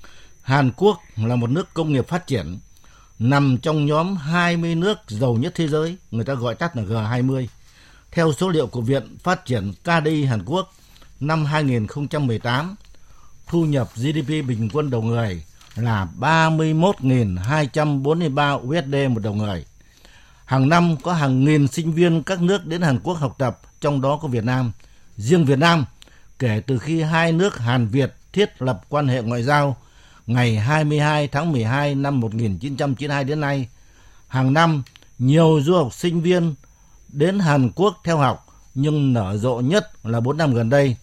Hàn 0.42 0.70
Quốc 0.76 1.00
là 1.16 1.36
một 1.36 1.50
nước 1.50 1.74
công 1.74 1.92
nghiệp 1.92 2.08
phát 2.08 2.26
triển, 2.26 2.58
nằm 3.18 3.58
trong 3.62 3.86
nhóm 3.86 4.16
20 4.16 4.74
nước 4.74 4.98
giàu 5.08 5.34
nhất 5.34 5.52
thế 5.56 5.68
giới, 5.68 5.96
người 6.10 6.24
ta 6.24 6.34
gọi 6.34 6.54
tắt 6.54 6.76
là 6.76 6.82
G20. 6.82 7.46
Theo 8.10 8.32
số 8.32 8.48
liệu 8.48 8.66
của 8.66 8.80
Viện 8.80 9.16
Phát 9.22 9.46
triển 9.46 9.72
KDI 9.82 10.24
Hàn 10.24 10.44
Quốc, 10.44 10.74
năm 11.26 11.44
2018, 11.44 12.76
thu 13.46 13.64
nhập 13.64 13.88
GDP 13.96 14.28
bình 14.28 14.68
quân 14.72 14.90
đầu 14.90 15.02
người 15.02 15.44
là 15.74 16.08
31.243 16.20 18.60
USD 18.60 18.94
một 19.14 19.20
đầu 19.22 19.34
người. 19.34 19.64
Hàng 20.44 20.68
năm 20.68 20.96
có 21.02 21.12
hàng 21.12 21.44
nghìn 21.44 21.68
sinh 21.68 21.92
viên 21.92 22.22
các 22.22 22.42
nước 22.42 22.66
đến 22.66 22.82
Hàn 22.82 22.98
Quốc 22.98 23.14
học 23.14 23.34
tập, 23.38 23.60
trong 23.80 24.00
đó 24.00 24.18
có 24.22 24.28
Việt 24.28 24.44
Nam. 24.44 24.72
Riêng 25.16 25.44
Việt 25.44 25.58
Nam, 25.58 25.84
kể 26.38 26.62
từ 26.66 26.78
khi 26.78 27.02
hai 27.02 27.32
nước 27.32 27.58
Hàn 27.58 27.88
Việt 27.88 28.14
thiết 28.32 28.62
lập 28.62 28.80
quan 28.88 29.08
hệ 29.08 29.22
ngoại 29.22 29.42
giao 29.42 29.76
ngày 30.26 30.56
22 30.56 31.28
tháng 31.28 31.52
12 31.52 31.94
năm 31.94 32.20
1992 32.20 33.24
đến 33.24 33.40
nay, 33.40 33.68
hàng 34.28 34.52
năm 34.52 34.82
nhiều 35.18 35.60
du 35.62 35.74
học 35.74 35.94
sinh 35.94 36.20
viên 36.20 36.54
đến 37.08 37.38
Hàn 37.38 37.70
Quốc 37.70 38.00
theo 38.04 38.18
học 38.18 38.46
nhưng 38.74 39.12
nở 39.12 39.36
rộ 39.36 39.60
nhất 39.60 39.90
là 40.04 40.20
4 40.20 40.36
năm 40.36 40.54
gần 40.54 40.70
đây. 40.70 40.96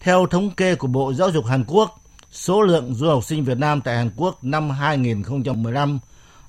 Theo 0.00 0.26
thống 0.26 0.50
kê 0.50 0.74
của 0.74 0.86
Bộ 0.86 1.12
Giáo 1.12 1.30
dục 1.30 1.46
Hàn 1.46 1.64
Quốc, 1.66 2.00
số 2.32 2.62
lượng 2.62 2.94
du 2.94 3.08
học 3.08 3.24
sinh 3.24 3.44
Việt 3.44 3.58
Nam 3.58 3.80
tại 3.80 3.96
Hàn 3.96 4.10
Quốc 4.16 4.44
năm 4.44 4.70
2015 4.70 5.98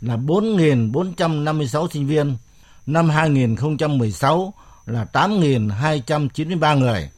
là 0.01 0.17
4.456 0.17 1.87
sinh 1.87 2.07
viên, 2.07 2.35
năm 2.85 3.09
2016 3.09 4.53
là 4.85 5.05
8.293 5.13 6.79
người, 6.79 7.09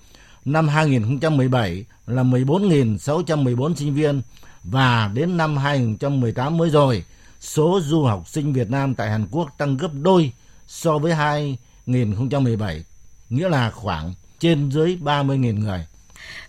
năm 0.45 0.67
2017 0.67 1.85
là 2.07 2.23
14.614 2.23 3.75
sinh 3.75 3.93
viên 3.93 4.21
và 4.63 5.11
đến 5.13 5.37
năm 5.37 5.57
2018 5.57 6.57
mới 6.57 6.69
rồi, 6.69 7.03
số 7.39 7.79
du 7.83 8.03
học 8.03 8.23
sinh 8.27 8.53
Việt 8.53 8.69
Nam 8.69 8.95
tại 8.95 9.09
Hàn 9.09 9.27
Quốc 9.31 9.49
tăng 9.57 9.77
gấp 9.77 9.91
đôi 10.01 10.31
so 10.67 10.97
với 10.97 11.13
2017, 11.13 12.83
nghĩa 13.29 13.49
là 13.49 13.71
khoảng 13.71 14.13
trên 14.39 14.71
dưới 14.71 14.97
30.000 15.01 15.59
người 15.59 15.85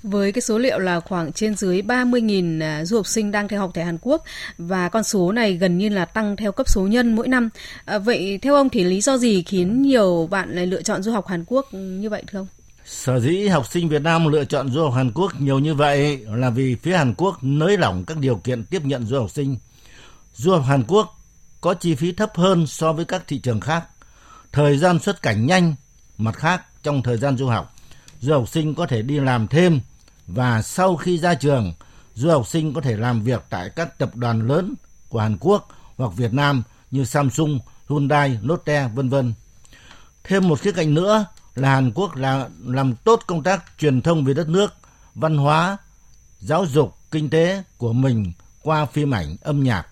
với 0.03 0.33
cái 0.33 0.43
số 0.43 0.59
liệu 0.59 0.79
là 0.79 1.01
khoảng 1.01 1.33
trên 1.33 1.57
dưới 1.57 1.83
30.000 1.83 2.63
à, 2.63 2.85
du 2.85 2.97
học 2.97 3.07
sinh 3.07 3.31
đang 3.31 3.49
theo 3.49 3.61
học 3.61 3.71
tại 3.75 3.85
Hàn 3.85 3.99
Quốc 4.03 4.25
và 4.59 4.89
con 4.89 5.05
số 5.05 5.33
này 5.33 5.53
gần 5.53 5.79
như 5.79 5.89
là 5.89 6.05
tăng 6.05 6.37
theo 6.37 6.53
cấp 6.53 6.69
số 6.69 6.83
nhân 6.83 7.17
mỗi 7.17 7.29
năm. 7.29 7.49
À, 7.85 7.99
vậy 7.99 8.39
theo 8.43 8.55
ông 8.55 8.69
thì 8.69 8.85
lý 8.85 9.01
do 9.01 9.19
gì 9.19 9.43
khiến 9.43 9.83
nhiều 9.83 10.29
bạn 10.31 10.55
lại 10.55 10.67
lựa 10.67 10.83
chọn 10.83 11.03
du 11.03 11.13
học 11.13 11.27
Hàn 11.27 11.45
Quốc 11.47 11.75
như 11.75 12.11
vậy 12.11 12.23
thưa 12.27 12.39
ông? 12.39 12.47
Sở 12.85 13.21
dĩ 13.21 13.49
học 13.49 13.67
sinh 13.71 13.89
Việt 13.89 14.03
Nam 14.03 14.29
lựa 14.33 14.45
chọn 14.45 14.69
du 14.69 14.83
học 14.83 14.95
Hàn 14.95 15.11
Quốc 15.15 15.41
nhiều 15.41 15.59
như 15.59 15.75
vậy 15.75 16.25
là 16.27 16.51
vì 16.51 16.75
phía 16.75 16.97
Hàn 16.97 17.15
Quốc 17.15 17.39
nới 17.43 17.79
lỏng 17.79 18.05
các 18.05 18.19
điều 18.19 18.37
kiện 18.37 18.65
tiếp 18.65 18.85
nhận 18.85 19.07
du 19.07 19.19
học 19.19 19.31
sinh. 19.31 19.57
Du 20.35 20.53
học 20.53 20.65
Hàn 20.67 20.85
Quốc 20.89 21.21
có 21.61 21.75
chi 21.75 21.95
phí 21.95 22.13
thấp 22.13 22.31
hơn 22.35 22.67
so 22.67 22.93
với 22.93 23.05
các 23.05 23.23
thị 23.29 23.39
trường 23.39 23.61
khác. 23.61 23.85
Thời 24.53 24.79
gian 24.79 24.99
xuất 24.99 25.23
cảnh 25.23 25.47
nhanh, 25.47 25.75
mặt 26.19 26.37
khác 26.37 26.63
trong 26.83 27.03
thời 27.03 27.17
gian 27.17 27.37
du 27.37 27.47
học, 27.47 27.74
du 28.25 28.33
học 28.33 28.49
sinh 28.49 28.75
có 28.75 28.87
thể 28.87 29.03
đi 29.03 29.21
làm 29.21 29.49
thêm 29.49 29.81
và 30.27 30.63
sau 30.63 30.97
khi 30.97 31.19
ra 31.19 31.35
trường, 31.35 31.73
du 32.15 32.31
học 32.31 32.47
sinh 32.47 32.75
có 32.75 32.81
thể 32.81 32.97
làm 32.97 33.23
việc 33.23 33.45
tại 33.51 33.71
các 33.71 33.99
tập 33.99 34.17
đoàn 34.17 34.49
lớn 34.49 34.75
của 35.09 35.21
Hàn 35.21 35.37
Quốc 35.41 35.69
hoặc 35.97 36.13
Việt 36.17 36.33
Nam 36.33 36.63
như 36.91 37.05
Samsung, 37.05 37.59
Hyundai, 37.89 38.39
Lotte, 38.43 38.89
vân 38.95 39.09
vân. 39.09 39.35
Thêm 40.25 40.49
một 40.49 40.61
khía 40.61 40.73
cạnh 40.73 40.95
nữa 40.95 41.27
là 41.55 41.69
Hàn 41.69 41.93
Quốc 41.95 42.17
là 42.17 42.49
làm 42.65 42.95
tốt 42.95 43.23
công 43.27 43.43
tác 43.43 43.65
truyền 43.79 44.03
thông 44.03 44.25
về 44.25 44.35
đất 44.35 44.49
nước, 44.49 44.73
văn 45.15 45.37
hóa, 45.37 45.77
giáo 46.41 46.67
dục, 46.67 46.97
kinh 47.11 47.31
tế 47.31 47.63
của 47.79 47.93
mình 47.93 48.33
qua 48.63 48.87
phim 48.87 49.15
ảnh, 49.15 49.37
âm 49.43 49.65
nhạc, 49.65 49.87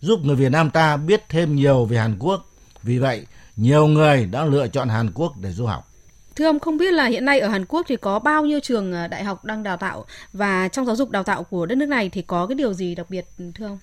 giúp 0.00 0.20
người 0.24 0.36
Việt 0.36 0.52
Nam 0.52 0.70
ta 0.70 0.96
biết 0.96 1.24
thêm 1.28 1.56
nhiều 1.56 1.84
về 1.84 1.98
Hàn 1.98 2.18
Quốc. 2.18 2.46
Vì 2.82 2.98
vậy, 2.98 3.26
nhiều 3.56 3.86
người 3.86 4.26
đã 4.26 4.44
lựa 4.44 4.68
chọn 4.68 4.88
Hàn 4.88 5.12
Quốc 5.14 5.36
để 5.36 5.52
du 5.52 5.66
học. 5.66 5.93
Thưa 6.36 6.46
ông, 6.46 6.60
không 6.60 6.76
biết 6.76 6.92
là 6.92 7.06
hiện 7.06 7.24
nay 7.24 7.40
ở 7.40 7.48
Hàn 7.48 7.64
Quốc 7.64 7.86
thì 7.88 7.96
có 7.96 8.18
bao 8.18 8.44
nhiêu 8.44 8.60
trường 8.60 8.92
ờ, 8.92 9.06
đại 9.08 9.24
học 9.24 9.44
đang 9.44 9.62
đào 9.62 9.76
tạo 9.76 10.04
và 10.32 10.68
trong 10.68 10.86
giáo 10.86 10.96
dục 10.96 11.10
đào 11.10 11.22
tạo 11.22 11.42
của 11.44 11.66
đất 11.66 11.74
nước 11.74 11.86
này 11.86 12.08
thì 12.08 12.22
có 12.22 12.46
cái 12.46 12.54
điều 12.54 12.72
gì 12.72 12.94
đặc 12.94 13.06
biệt 13.10 13.26
thưa 13.54 13.66
ông? 13.66 13.78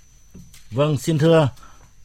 Vâng, 0.71 0.97
xin 0.97 1.17
thưa. 1.17 1.49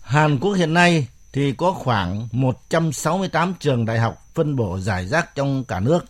Hàn 0.02 0.38
Quốc 0.38 0.52
hiện 0.52 0.74
nay 0.74 1.08
thì 1.32 1.52
có 1.52 1.72
khoảng 1.72 2.28
168 2.32 3.54
trường 3.60 3.86
đại 3.86 3.98
học 3.98 4.26
phân 4.34 4.56
bổ 4.56 4.78
giải 4.78 5.06
rác 5.06 5.34
trong 5.34 5.64
cả 5.64 5.80
nước. 5.80 6.04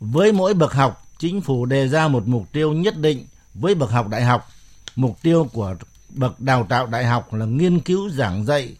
Với 0.00 0.32
mỗi 0.32 0.54
bậc 0.54 0.72
học, 0.72 1.04
chính 1.18 1.40
phủ 1.40 1.66
đề 1.66 1.88
ra 1.88 2.08
một 2.08 2.22
mục 2.26 2.52
tiêu 2.52 2.72
nhất 2.72 2.96
định 2.96 3.26
với 3.54 3.74
bậc 3.74 3.90
học 3.90 4.08
đại 4.08 4.22
học. 4.22 4.48
Mục 4.96 5.22
tiêu 5.22 5.48
của 5.52 5.74
bậc 6.08 6.40
đào 6.40 6.66
tạo 6.68 6.86
đại 6.86 7.04
học 7.04 7.34
là 7.34 7.46
nghiên 7.46 7.80
cứu 7.80 8.10
giảng 8.10 8.44
dạy 8.44 8.76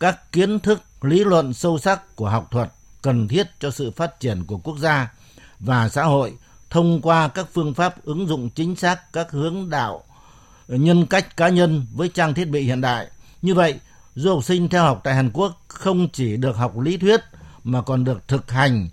các 0.00 0.32
kiến 0.32 0.60
thức 0.60 0.82
lý 1.00 1.24
luận 1.24 1.54
sâu 1.54 1.78
sắc 1.78 2.16
của 2.16 2.28
học 2.28 2.48
thuật 2.50 2.72
cần 3.02 3.28
thiết 3.28 3.46
cho 3.60 3.70
sự 3.70 3.90
phát 3.90 4.20
triển 4.20 4.44
của 4.44 4.58
quốc 4.58 4.78
gia 4.78 5.12
và 5.60 5.88
xã 5.88 6.04
hội 6.04 6.34
thông 6.70 7.02
qua 7.02 7.28
các 7.28 7.46
phương 7.52 7.74
pháp 7.74 8.04
ứng 8.04 8.26
dụng 8.26 8.50
chính 8.50 8.76
xác 8.76 9.12
các 9.12 9.30
hướng 9.30 9.70
đạo 9.70 10.04
nhân 10.68 11.06
cách 11.06 11.36
cá 11.36 11.48
nhân 11.48 11.86
với 11.94 12.08
trang 12.08 12.34
thiết 12.34 12.44
bị 12.44 12.60
hiện 12.60 12.80
đại. 12.80 13.06
Như 13.42 13.54
vậy, 13.54 13.74
du 14.14 14.34
học 14.34 14.44
sinh 14.44 14.68
theo 14.68 14.82
học 14.82 15.00
tại 15.04 15.14
Hàn 15.14 15.30
Quốc 15.32 15.62
không 15.68 16.08
chỉ 16.12 16.36
được 16.36 16.56
học 16.56 16.78
lý 16.78 16.96
thuyết 16.96 17.20
mà 17.64 17.82
còn 17.82 18.04
được 18.04 18.28
thực 18.28 18.50
hành 18.50 18.88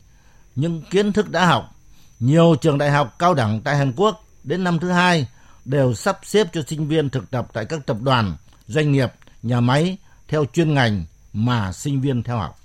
những 0.55 0.81
kiến 0.81 1.13
thức 1.13 1.29
đã 1.29 1.45
học. 1.45 1.75
Nhiều 2.19 2.55
trường 2.61 2.77
đại 2.77 2.91
học 2.91 3.15
cao 3.19 3.33
đẳng 3.33 3.61
tại 3.61 3.77
Hàn 3.77 3.93
Quốc 3.95 4.23
đến 4.43 4.63
năm 4.63 4.79
thứ 4.79 4.89
hai 4.89 5.27
đều 5.65 5.93
sắp 5.93 6.19
xếp 6.23 6.47
cho 6.53 6.61
sinh 6.67 6.87
viên 6.87 7.09
thực 7.09 7.31
tập 7.31 7.47
tại 7.53 7.65
các 7.65 7.85
tập 7.85 7.97
đoàn, 8.01 8.33
doanh 8.67 8.91
nghiệp, 8.91 9.13
nhà 9.43 9.59
máy 9.59 9.97
theo 10.27 10.45
chuyên 10.53 10.73
ngành 10.73 11.05
mà 11.33 11.71
sinh 11.71 12.01
viên 12.01 12.23
theo 12.23 12.37
học. 12.37 12.59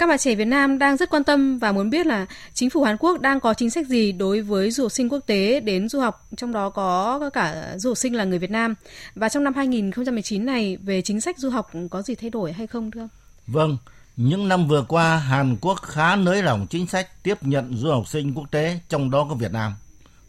Các 0.00 0.06
bạn 0.06 0.18
trẻ 0.18 0.34
Việt 0.34 0.44
Nam 0.44 0.78
đang 0.78 0.96
rất 0.96 1.10
quan 1.10 1.24
tâm 1.24 1.58
và 1.58 1.72
muốn 1.72 1.90
biết 1.90 2.06
là 2.06 2.26
chính 2.54 2.70
phủ 2.70 2.82
Hàn 2.82 2.96
Quốc 2.96 3.20
đang 3.20 3.40
có 3.40 3.54
chính 3.54 3.70
sách 3.70 3.86
gì 3.86 4.12
đối 4.12 4.40
với 4.40 4.70
du 4.70 4.84
học 4.84 4.92
sinh 4.92 5.08
quốc 5.08 5.20
tế 5.26 5.60
đến 5.60 5.88
du 5.88 6.00
học, 6.00 6.26
trong 6.36 6.52
đó 6.52 6.70
có 6.70 7.30
cả 7.32 7.74
du 7.76 7.90
học 7.90 7.98
sinh 7.98 8.16
là 8.16 8.24
người 8.24 8.38
Việt 8.38 8.50
Nam. 8.50 8.74
Và 9.14 9.28
trong 9.28 9.44
năm 9.44 9.54
2019 9.54 10.46
này 10.46 10.76
về 10.76 11.02
chính 11.02 11.20
sách 11.20 11.38
du 11.38 11.50
học 11.50 11.70
có 11.90 12.02
gì 12.02 12.14
thay 12.14 12.30
đổi 12.30 12.52
hay 12.52 12.66
không 12.66 12.90
thưa 12.90 13.00
ông? 13.00 13.08
Vâng, 13.46 13.76
những 14.16 14.48
năm 14.48 14.68
vừa 14.68 14.84
qua 14.88 15.16
Hàn 15.16 15.56
Quốc 15.60 15.82
khá 15.82 16.16
nới 16.16 16.42
lỏng 16.42 16.66
chính 16.70 16.86
sách 16.86 17.22
tiếp 17.22 17.42
nhận 17.42 17.76
du 17.76 17.90
học 17.90 18.08
sinh 18.08 18.34
quốc 18.34 18.50
tế, 18.50 18.80
trong 18.88 19.10
đó 19.10 19.26
có 19.28 19.34
Việt 19.34 19.52
Nam. 19.52 19.74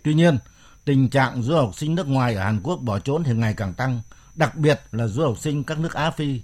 Tuy 0.04 0.14
nhiên, 0.14 0.38
tình 0.86 1.10
trạng 1.10 1.42
du 1.42 1.56
học 1.56 1.72
sinh 1.76 1.96
nước 1.96 2.08
ngoài 2.08 2.36
ở 2.36 2.44
Hàn 2.44 2.60
Quốc 2.64 2.78
bỏ 2.78 3.00
trốn 3.00 3.24
thì 3.24 3.34
ngày 3.34 3.54
càng 3.58 3.74
tăng, 3.74 4.02
đặc 4.36 4.56
biệt 4.56 4.82
là 4.92 5.08
du 5.08 5.24
học 5.24 5.38
sinh 5.40 5.64
các 5.64 5.80
nước 5.80 5.94
Á 5.94 6.12
Phi. 6.12 6.42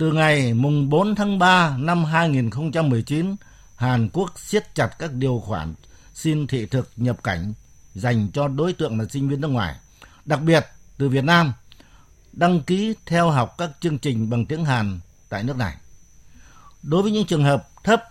Từ 0.00 0.12
ngày 0.12 0.54
mùng 0.54 0.90
4 0.90 1.14
tháng 1.14 1.38
3 1.38 1.76
năm 1.78 2.04
2019, 2.04 3.36
Hàn 3.76 4.08
Quốc 4.12 4.38
siết 4.38 4.74
chặt 4.74 4.88
các 4.98 5.12
điều 5.12 5.42
khoản 5.46 5.74
xin 6.14 6.46
thị 6.46 6.66
thực 6.66 6.90
nhập 6.96 7.22
cảnh 7.24 7.52
dành 7.94 8.28
cho 8.32 8.48
đối 8.48 8.72
tượng 8.72 8.98
là 8.98 9.04
sinh 9.10 9.28
viên 9.28 9.40
nước 9.40 9.48
ngoài, 9.48 9.76
đặc 10.24 10.40
biệt 10.42 10.66
từ 10.98 11.08
Việt 11.08 11.24
Nam, 11.24 11.52
đăng 12.32 12.62
ký 12.62 12.94
theo 13.06 13.30
học 13.30 13.54
các 13.58 13.70
chương 13.80 13.98
trình 13.98 14.30
bằng 14.30 14.46
tiếng 14.46 14.64
Hàn 14.64 15.00
tại 15.28 15.42
nước 15.42 15.56
này. 15.56 15.76
Đối 16.82 17.02
với 17.02 17.12
những 17.12 17.26
trường 17.26 17.44
hợp 17.44 17.68
thấp, 17.84 18.04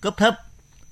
cấp 0.00 0.14
thấp, 0.16 0.34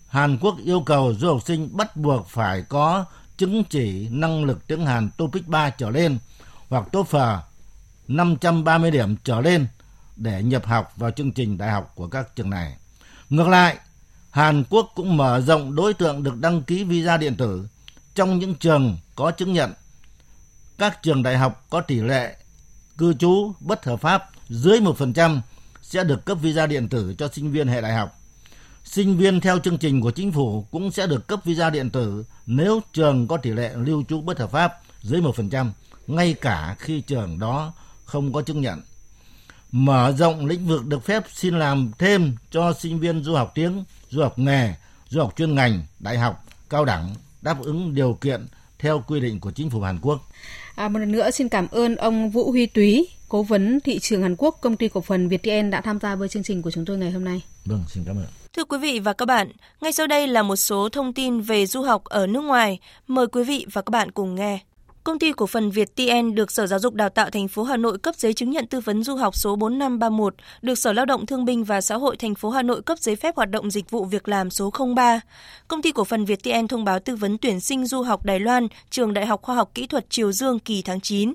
Hàn 0.09 0.38
Quốc 0.38 0.57
yêu 0.64 0.81
cầu 0.81 1.14
du 1.14 1.29
học 1.29 1.42
sinh 1.46 1.77
bắt 1.77 1.96
buộc 1.96 2.29
phải 2.29 2.62
có 2.62 3.05
chứng 3.37 3.64
chỉ 3.64 4.09
năng 4.09 4.44
lực 4.44 4.66
tiếng 4.66 4.87
Hàn 4.87 5.11
TOEIC 5.16 5.49
3 5.49 5.70
trở 5.70 5.90
lên 5.90 6.18
hoặc 6.68 6.85
TOEFL 6.92 7.38
530 8.09 8.90
điểm 8.90 9.16
trở 9.25 9.40
lên 9.40 9.66
để 10.16 10.42
nhập 10.42 10.66
học 10.66 10.92
vào 10.96 11.11
chương 11.11 11.33
trình 11.33 11.59
đại 11.59 11.70
học 11.70 11.92
của 11.94 12.09
các 12.09 12.37
trường 12.37 12.50
này. 12.50 12.76
Ngược 13.31 13.48
lại, 13.48 13.76
Hàn 14.31 14.64
Quốc 14.70 14.92
cũng 14.94 15.16
mở 15.16 15.40
rộng 15.40 15.74
đối 15.74 15.94
tượng 15.94 16.22
được 16.22 16.37
đăng 16.37 16.62
ký 16.62 16.85
visa 16.85 17.16
điện 17.16 17.37
tử 17.37 17.68
trong 18.14 18.38
những 18.38 18.55
trường 18.55 18.96
có 19.14 19.31
chứng 19.31 19.52
nhận. 19.52 19.72
Các 20.79 21.02
trường 21.02 21.22
đại 21.22 21.38
học 21.38 21.66
có 21.70 21.81
tỷ 21.81 22.00
lệ 22.00 22.37
cư 22.98 23.14
trú 23.14 23.52
bất 23.61 23.85
hợp 23.85 24.00
pháp 24.00 24.31
dưới 24.48 24.81
1% 24.81 25.40
sẽ 25.83 26.05
được 26.05 26.24
cấp 26.24 26.38
visa 26.40 26.66
điện 26.66 26.88
tử 26.88 27.14
cho 27.18 27.29
sinh 27.33 27.52
viên 27.52 27.68
hệ 27.68 27.81
đại 27.81 27.94
học. 27.94 28.20
Sinh 28.85 29.16
viên 29.16 29.40
theo 29.40 29.59
chương 29.59 29.79
trình 29.79 30.00
của 30.00 30.11
chính 30.11 30.33
phủ 30.33 30.66
cũng 30.70 30.90
sẽ 30.90 31.07
được 31.07 31.26
cấp 31.26 31.40
visa 31.44 31.70
điện 31.70 31.90
tử 31.90 32.24
nếu 32.46 32.81
trường 32.92 33.29
có 33.29 33.37
tỷ 33.37 33.50
lệ 33.50 33.72
lưu 33.76 34.05
trú 34.09 34.20
bất 34.20 34.38
hợp 34.38 34.50
pháp 34.50 34.81
dưới 35.02 35.20
1%, 35.20 35.70
ngay 36.07 36.35
cả 36.35 36.76
khi 36.79 37.00
trường 37.00 37.38
đó 37.38 37.72
không 38.05 38.33
có 38.33 38.42
chứng 38.42 38.61
nhận. 38.61 38.83
Mở 39.72 40.14
rộng 40.18 40.46
lĩnh 40.46 40.66
vực 40.66 40.87
được 40.87 41.05
phép 41.05 41.24
xin 41.35 41.59
làm 41.59 41.90
thêm 41.98 42.37
cho 42.50 42.72
sinh 42.72 43.00
viên 43.00 43.22
du 43.24 43.35
học 43.35 43.52
tiếng, 43.55 43.85
du 44.11 44.22
học 44.22 44.38
nghề, 44.38 44.74
du 45.09 45.20
học 45.20 45.35
chuyên 45.37 45.55
ngành, 45.55 45.83
đại 45.98 46.18
học, 46.18 46.44
cao 46.70 46.85
đẳng 46.85 47.14
đáp 47.42 47.62
ứng 47.62 47.94
điều 47.94 48.18
kiện 48.20 48.46
theo 48.79 49.05
quy 49.07 49.20
định 49.20 49.40
của 49.40 49.50
chính 49.50 49.70
phủ 49.70 49.81
Hàn 49.81 49.98
Quốc. 50.02 50.20
À, 50.74 50.88
một 50.88 50.98
lần 50.98 51.12
nữa 51.12 51.31
xin 51.31 51.48
cảm 51.48 51.68
ơn 51.70 51.96
ông 51.96 52.31
Vũ 52.31 52.50
Huy 52.50 52.66
Túy, 52.66 53.09
cố 53.29 53.42
vấn 53.42 53.81
thị 53.81 53.98
trường 53.98 54.22
Hàn 54.22 54.37
Quốc, 54.38 54.59
công 54.61 54.76
ty 54.76 54.88
cổ 54.88 55.00
phần 55.00 55.29
Viettel 55.29 55.70
đã 55.70 55.81
tham 55.81 55.98
gia 56.00 56.14
với 56.14 56.29
chương 56.29 56.42
trình 56.42 56.62
của 56.62 56.70
chúng 56.70 56.85
tôi 56.85 56.98
ngày 56.98 57.11
hôm 57.11 57.24
nay. 57.24 57.42
Vâng, 57.64 57.85
xin 57.88 58.05
cảm 58.07 58.16
ơn. 58.16 58.26
Thưa 58.57 58.64
quý 58.64 58.79
vị 58.79 58.98
và 58.98 59.12
các 59.12 59.26
bạn, 59.26 59.52
ngay 59.81 59.92
sau 59.92 60.07
đây 60.07 60.26
là 60.26 60.42
một 60.42 60.57
số 60.57 60.88
thông 60.88 61.12
tin 61.12 61.40
về 61.40 61.66
du 61.66 61.83
học 61.83 62.05
ở 62.05 62.26
nước 62.26 62.40
ngoài. 62.40 62.79
Mời 63.09 63.26
quý 63.26 63.44
vị 63.44 63.66
và 63.72 63.83
các 63.83 63.90
bạn 63.90 64.11
cùng 64.11 64.35
nghe. 64.35 64.59
Công 65.07 65.19
ty 65.19 65.33
cổ 65.33 65.47
phần 65.47 65.71
Việt 65.71 65.97
TN 65.97 66.35
được 66.35 66.53
Sở 66.53 66.66
Giáo 66.66 66.79
dục 66.79 66.95
Đào 66.95 67.09
tạo 67.09 67.31
thành 67.31 67.49
phố 67.49 67.62
Hà 67.62 67.77
Nội 67.77 67.99
cấp 67.99 68.14
giấy 68.16 68.33
chứng 68.33 68.51
nhận 68.51 68.66
tư 68.66 68.81
vấn 68.81 69.05
du 69.05 69.16
học 69.16 69.37
số 69.37 69.57
4531, 69.57 70.35
được 70.62 70.75
Sở 70.75 70.92
Lao 70.92 71.07
động 71.07 71.27
Thương 71.27 71.45
binh 71.45 71.64
và 71.64 71.81
Xã 71.81 71.97
hội 71.97 72.16
thành 72.16 72.35
phố 72.35 72.51
Hà 72.51 72.62
Nội 72.62 72.83
cấp 72.83 72.99
giấy 72.99 73.16
phép 73.16 73.37
hoạt 73.37 73.51
động 73.51 73.71
dịch 73.71 73.90
vụ 73.90 74.05
việc 74.05 74.29
làm 74.29 74.51
số 74.51 74.73
03. 74.97 75.21
Công 75.69 75.83
ty 75.83 75.92
cổ 75.92 76.05
phần 76.05 76.25
Việt 76.25 76.42
TN 76.42 76.69
thông 76.69 76.85
báo 76.85 76.99
tư 76.99 77.16
vấn 77.16 77.38
tuyển 77.38 77.61
sinh 77.61 77.87
du 77.87 78.03
học 78.03 78.25
Đài 78.25 78.40
Loan, 78.40 78.69
Trường 78.90 79.14
Đại 79.14 79.27
học 79.27 79.42
Khoa 79.42 79.55
học 79.55 79.71
Kỹ 79.75 79.87
thuật 79.87 80.11
Triều 80.11 80.33
Dương 80.33 80.59
kỳ 80.59 80.83
tháng 80.83 81.01
9 81.01 81.35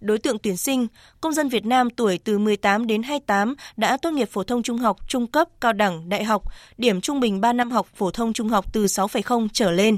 đối 0.00 0.18
tượng 0.18 0.38
tuyển 0.38 0.56
sinh, 0.56 0.86
công 1.20 1.32
dân 1.32 1.48
Việt 1.48 1.66
Nam 1.66 1.90
tuổi 1.90 2.18
từ 2.18 2.38
18 2.38 2.86
đến 2.86 3.02
28 3.02 3.54
đã 3.76 3.96
tốt 3.96 4.10
nghiệp 4.10 4.28
phổ 4.32 4.44
thông 4.44 4.62
trung 4.62 4.78
học, 4.78 4.96
trung 5.08 5.26
cấp, 5.26 5.48
cao 5.60 5.72
đẳng, 5.72 6.08
đại 6.08 6.24
học, 6.24 6.42
điểm 6.78 7.00
trung 7.00 7.20
bình 7.20 7.40
3 7.40 7.52
năm 7.52 7.70
học 7.70 7.88
phổ 7.94 8.10
thông 8.10 8.32
trung 8.32 8.48
học 8.48 8.72
từ 8.72 8.84
6,0 8.84 9.48
trở 9.52 9.70
lên. 9.70 9.96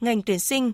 Ngành 0.00 0.22
tuyển 0.22 0.38
sinh, 0.38 0.72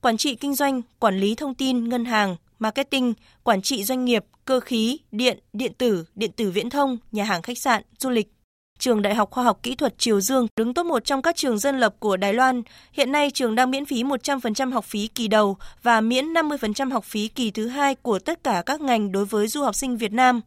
quản 0.00 0.16
trị 0.16 0.34
kinh 0.34 0.54
doanh, 0.54 0.82
quản 0.98 1.18
lý 1.18 1.34
thông 1.34 1.54
tin, 1.54 1.88
ngân 1.88 2.04
hàng, 2.04 2.36
marketing, 2.58 3.14
quản 3.42 3.62
trị 3.62 3.84
doanh 3.84 4.04
nghiệp, 4.04 4.24
cơ 4.44 4.60
khí, 4.60 4.98
điện, 5.12 5.38
điện 5.52 5.72
tử, 5.78 6.04
điện 6.14 6.32
tử 6.32 6.50
viễn 6.50 6.70
thông, 6.70 6.98
nhà 7.12 7.24
hàng 7.24 7.42
khách 7.42 7.58
sạn, 7.58 7.82
du 7.98 8.10
lịch. 8.10 8.32
Trường 8.78 9.02
Đại 9.02 9.14
học 9.14 9.30
Khoa 9.30 9.44
học 9.44 9.58
Kỹ 9.62 9.74
thuật 9.74 9.98
Triều 9.98 10.20
Dương 10.20 10.46
đứng 10.56 10.74
top 10.74 10.86
một 10.86 11.04
trong 11.04 11.22
các 11.22 11.36
trường 11.36 11.58
dân 11.58 11.80
lập 11.80 11.94
của 11.98 12.16
Đài 12.16 12.34
Loan. 12.34 12.62
Hiện 12.92 13.12
nay 13.12 13.30
trường 13.30 13.54
đang 13.54 13.70
miễn 13.70 13.84
phí 13.84 14.02
100% 14.02 14.72
học 14.72 14.84
phí 14.84 15.06
kỳ 15.06 15.28
đầu 15.28 15.56
và 15.82 16.00
miễn 16.00 16.32
50% 16.32 16.92
học 16.92 17.04
phí 17.04 17.28
kỳ 17.28 17.50
thứ 17.50 17.68
hai 17.68 17.94
của 17.94 18.18
tất 18.18 18.44
cả 18.44 18.62
các 18.66 18.80
ngành 18.80 19.12
đối 19.12 19.24
với 19.24 19.48
du 19.48 19.62
học 19.62 19.74
sinh 19.74 19.96
Việt 19.96 20.12
Nam. 20.12 20.40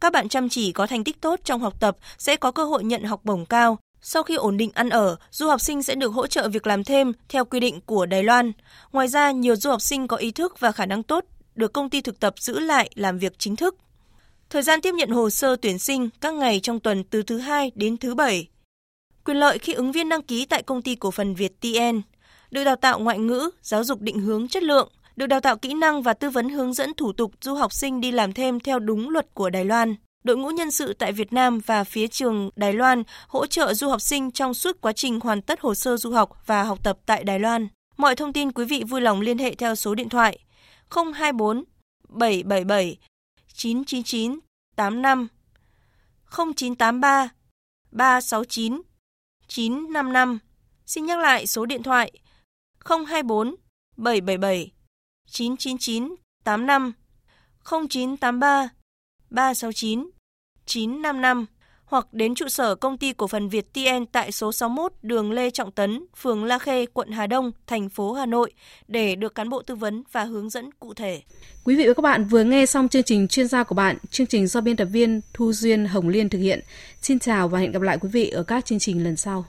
Các 0.00 0.12
bạn 0.12 0.28
chăm 0.28 0.48
chỉ 0.48 0.72
có 0.72 0.86
thành 0.86 1.04
tích 1.04 1.20
tốt 1.20 1.40
trong 1.44 1.60
học 1.60 1.80
tập 1.80 1.96
sẽ 2.18 2.36
có 2.36 2.50
cơ 2.50 2.64
hội 2.64 2.84
nhận 2.84 3.04
học 3.04 3.20
bổng 3.24 3.46
cao. 3.46 3.78
Sau 4.08 4.22
khi 4.22 4.34
ổn 4.34 4.56
định 4.56 4.70
ăn 4.74 4.88
ở, 4.88 5.16
du 5.30 5.48
học 5.48 5.60
sinh 5.60 5.82
sẽ 5.82 5.94
được 5.94 6.08
hỗ 6.08 6.26
trợ 6.26 6.48
việc 6.48 6.66
làm 6.66 6.84
thêm 6.84 7.12
theo 7.28 7.44
quy 7.44 7.60
định 7.60 7.80
của 7.80 8.06
Đài 8.06 8.22
Loan. 8.22 8.52
Ngoài 8.92 9.08
ra, 9.08 9.30
nhiều 9.30 9.56
du 9.56 9.70
học 9.70 9.82
sinh 9.82 10.08
có 10.08 10.16
ý 10.16 10.30
thức 10.30 10.60
và 10.60 10.72
khả 10.72 10.86
năng 10.86 11.02
tốt 11.02 11.24
được 11.54 11.72
công 11.72 11.90
ty 11.90 12.00
thực 12.00 12.20
tập 12.20 12.34
giữ 12.38 12.58
lại 12.58 12.90
làm 12.94 13.18
việc 13.18 13.38
chính 13.38 13.56
thức. 13.56 13.76
Thời 14.50 14.62
gian 14.62 14.80
tiếp 14.80 14.94
nhận 14.94 15.10
hồ 15.10 15.30
sơ 15.30 15.56
tuyển 15.56 15.78
sinh 15.78 16.08
các 16.20 16.34
ngày 16.34 16.60
trong 16.60 16.80
tuần 16.80 17.04
từ 17.04 17.22
thứ 17.22 17.38
hai 17.38 17.72
đến 17.74 17.96
thứ 17.96 18.14
bảy. 18.14 18.48
Quyền 19.24 19.36
lợi 19.36 19.58
khi 19.58 19.72
ứng 19.72 19.92
viên 19.92 20.08
đăng 20.08 20.22
ký 20.22 20.46
tại 20.46 20.62
công 20.62 20.82
ty 20.82 20.94
cổ 20.94 21.10
phần 21.10 21.34
Việt 21.34 21.60
TN. 21.60 22.00
Được 22.50 22.64
đào 22.64 22.76
tạo 22.76 22.98
ngoại 22.98 23.18
ngữ, 23.18 23.50
giáo 23.62 23.84
dục 23.84 24.00
định 24.00 24.20
hướng 24.20 24.48
chất 24.48 24.62
lượng, 24.62 24.92
được 25.16 25.26
đào 25.26 25.40
tạo 25.40 25.56
kỹ 25.56 25.74
năng 25.74 26.02
và 26.02 26.14
tư 26.14 26.30
vấn 26.30 26.48
hướng 26.48 26.72
dẫn 26.72 26.94
thủ 26.94 27.12
tục 27.12 27.32
du 27.40 27.54
học 27.54 27.72
sinh 27.72 28.00
đi 28.00 28.12
làm 28.12 28.32
thêm 28.32 28.60
theo 28.60 28.78
đúng 28.78 29.10
luật 29.10 29.34
của 29.34 29.50
Đài 29.50 29.64
Loan. 29.64 29.94
Đội 30.26 30.36
ngũ 30.36 30.50
nhân 30.50 30.70
sự 30.70 30.92
tại 30.92 31.12
Việt 31.12 31.32
Nam 31.32 31.58
và 31.66 31.84
phía 31.84 32.06
trường 32.08 32.50
Đài 32.56 32.72
Loan 32.72 33.02
hỗ 33.28 33.46
trợ 33.46 33.74
du 33.74 33.88
học 33.88 34.00
sinh 34.00 34.30
trong 34.30 34.54
suốt 34.54 34.80
quá 34.80 34.92
trình 34.92 35.20
hoàn 35.20 35.42
tất 35.42 35.60
hồ 35.60 35.74
sơ 35.74 35.96
du 35.96 36.12
học 36.12 36.30
và 36.46 36.62
học 36.62 36.78
tập 36.82 36.98
tại 37.06 37.24
Đài 37.24 37.38
Loan. 37.38 37.68
Mọi 37.96 38.16
thông 38.16 38.32
tin 38.32 38.52
quý 38.52 38.64
vị 38.64 38.84
vui 38.88 39.00
lòng 39.00 39.20
liên 39.20 39.38
hệ 39.38 39.54
theo 39.54 39.74
số 39.74 39.94
điện 39.94 40.08
thoại 40.08 40.38
024 40.90 41.64
777 42.08 42.98
999 43.52 44.38
85 44.76 45.28
0983 46.30 47.28
369 47.90 48.82
955. 49.48 50.38
Xin 50.86 51.06
nhắc 51.06 51.18
lại 51.18 51.46
số 51.46 51.66
điện 51.66 51.82
thoại 51.82 52.12
024 52.84 53.54
777 53.96 54.72
999 55.30 56.14
85 56.44 56.92
0983 57.64 58.68
369 59.30 60.15
955 60.66 61.46
hoặc 61.86 62.06
đến 62.12 62.34
trụ 62.34 62.48
sở 62.48 62.74
công 62.74 62.98
ty 62.98 63.12
cổ 63.12 63.26
phần 63.26 63.48
Việt 63.48 63.72
TN 63.72 64.06
tại 64.12 64.32
số 64.32 64.52
61 64.52 64.92
đường 65.02 65.32
Lê 65.32 65.50
Trọng 65.50 65.72
Tấn, 65.72 66.06
phường 66.16 66.44
La 66.44 66.58
Khê, 66.58 66.86
quận 66.86 67.10
Hà 67.10 67.26
Đông, 67.26 67.52
thành 67.66 67.88
phố 67.88 68.12
Hà 68.12 68.26
Nội 68.26 68.52
để 68.88 69.14
được 69.14 69.34
cán 69.34 69.48
bộ 69.48 69.62
tư 69.62 69.74
vấn 69.74 70.02
và 70.12 70.24
hướng 70.24 70.50
dẫn 70.50 70.70
cụ 70.80 70.94
thể. 70.94 71.22
Quý 71.64 71.76
vị 71.76 71.86
và 71.86 71.94
các 71.94 72.02
bạn 72.02 72.24
vừa 72.24 72.44
nghe 72.44 72.66
xong 72.66 72.88
chương 72.88 73.02
trình 73.02 73.28
chuyên 73.28 73.48
gia 73.48 73.64
của 73.64 73.74
bạn, 73.74 73.96
chương 74.10 74.26
trình 74.26 74.46
do 74.46 74.60
biên 74.60 74.76
tập 74.76 74.84
viên 74.84 75.20
Thu 75.34 75.52
Duyên 75.52 75.86
Hồng 75.86 76.08
Liên 76.08 76.28
thực 76.28 76.38
hiện. 76.38 76.60
Xin 77.02 77.18
chào 77.18 77.48
và 77.48 77.58
hẹn 77.58 77.72
gặp 77.72 77.82
lại 77.82 77.98
quý 78.00 78.08
vị 78.12 78.28
ở 78.28 78.42
các 78.42 78.64
chương 78.64 78.78
trình 78.78 79.04
lần 79.04 79.16
sau. 79.16 79.44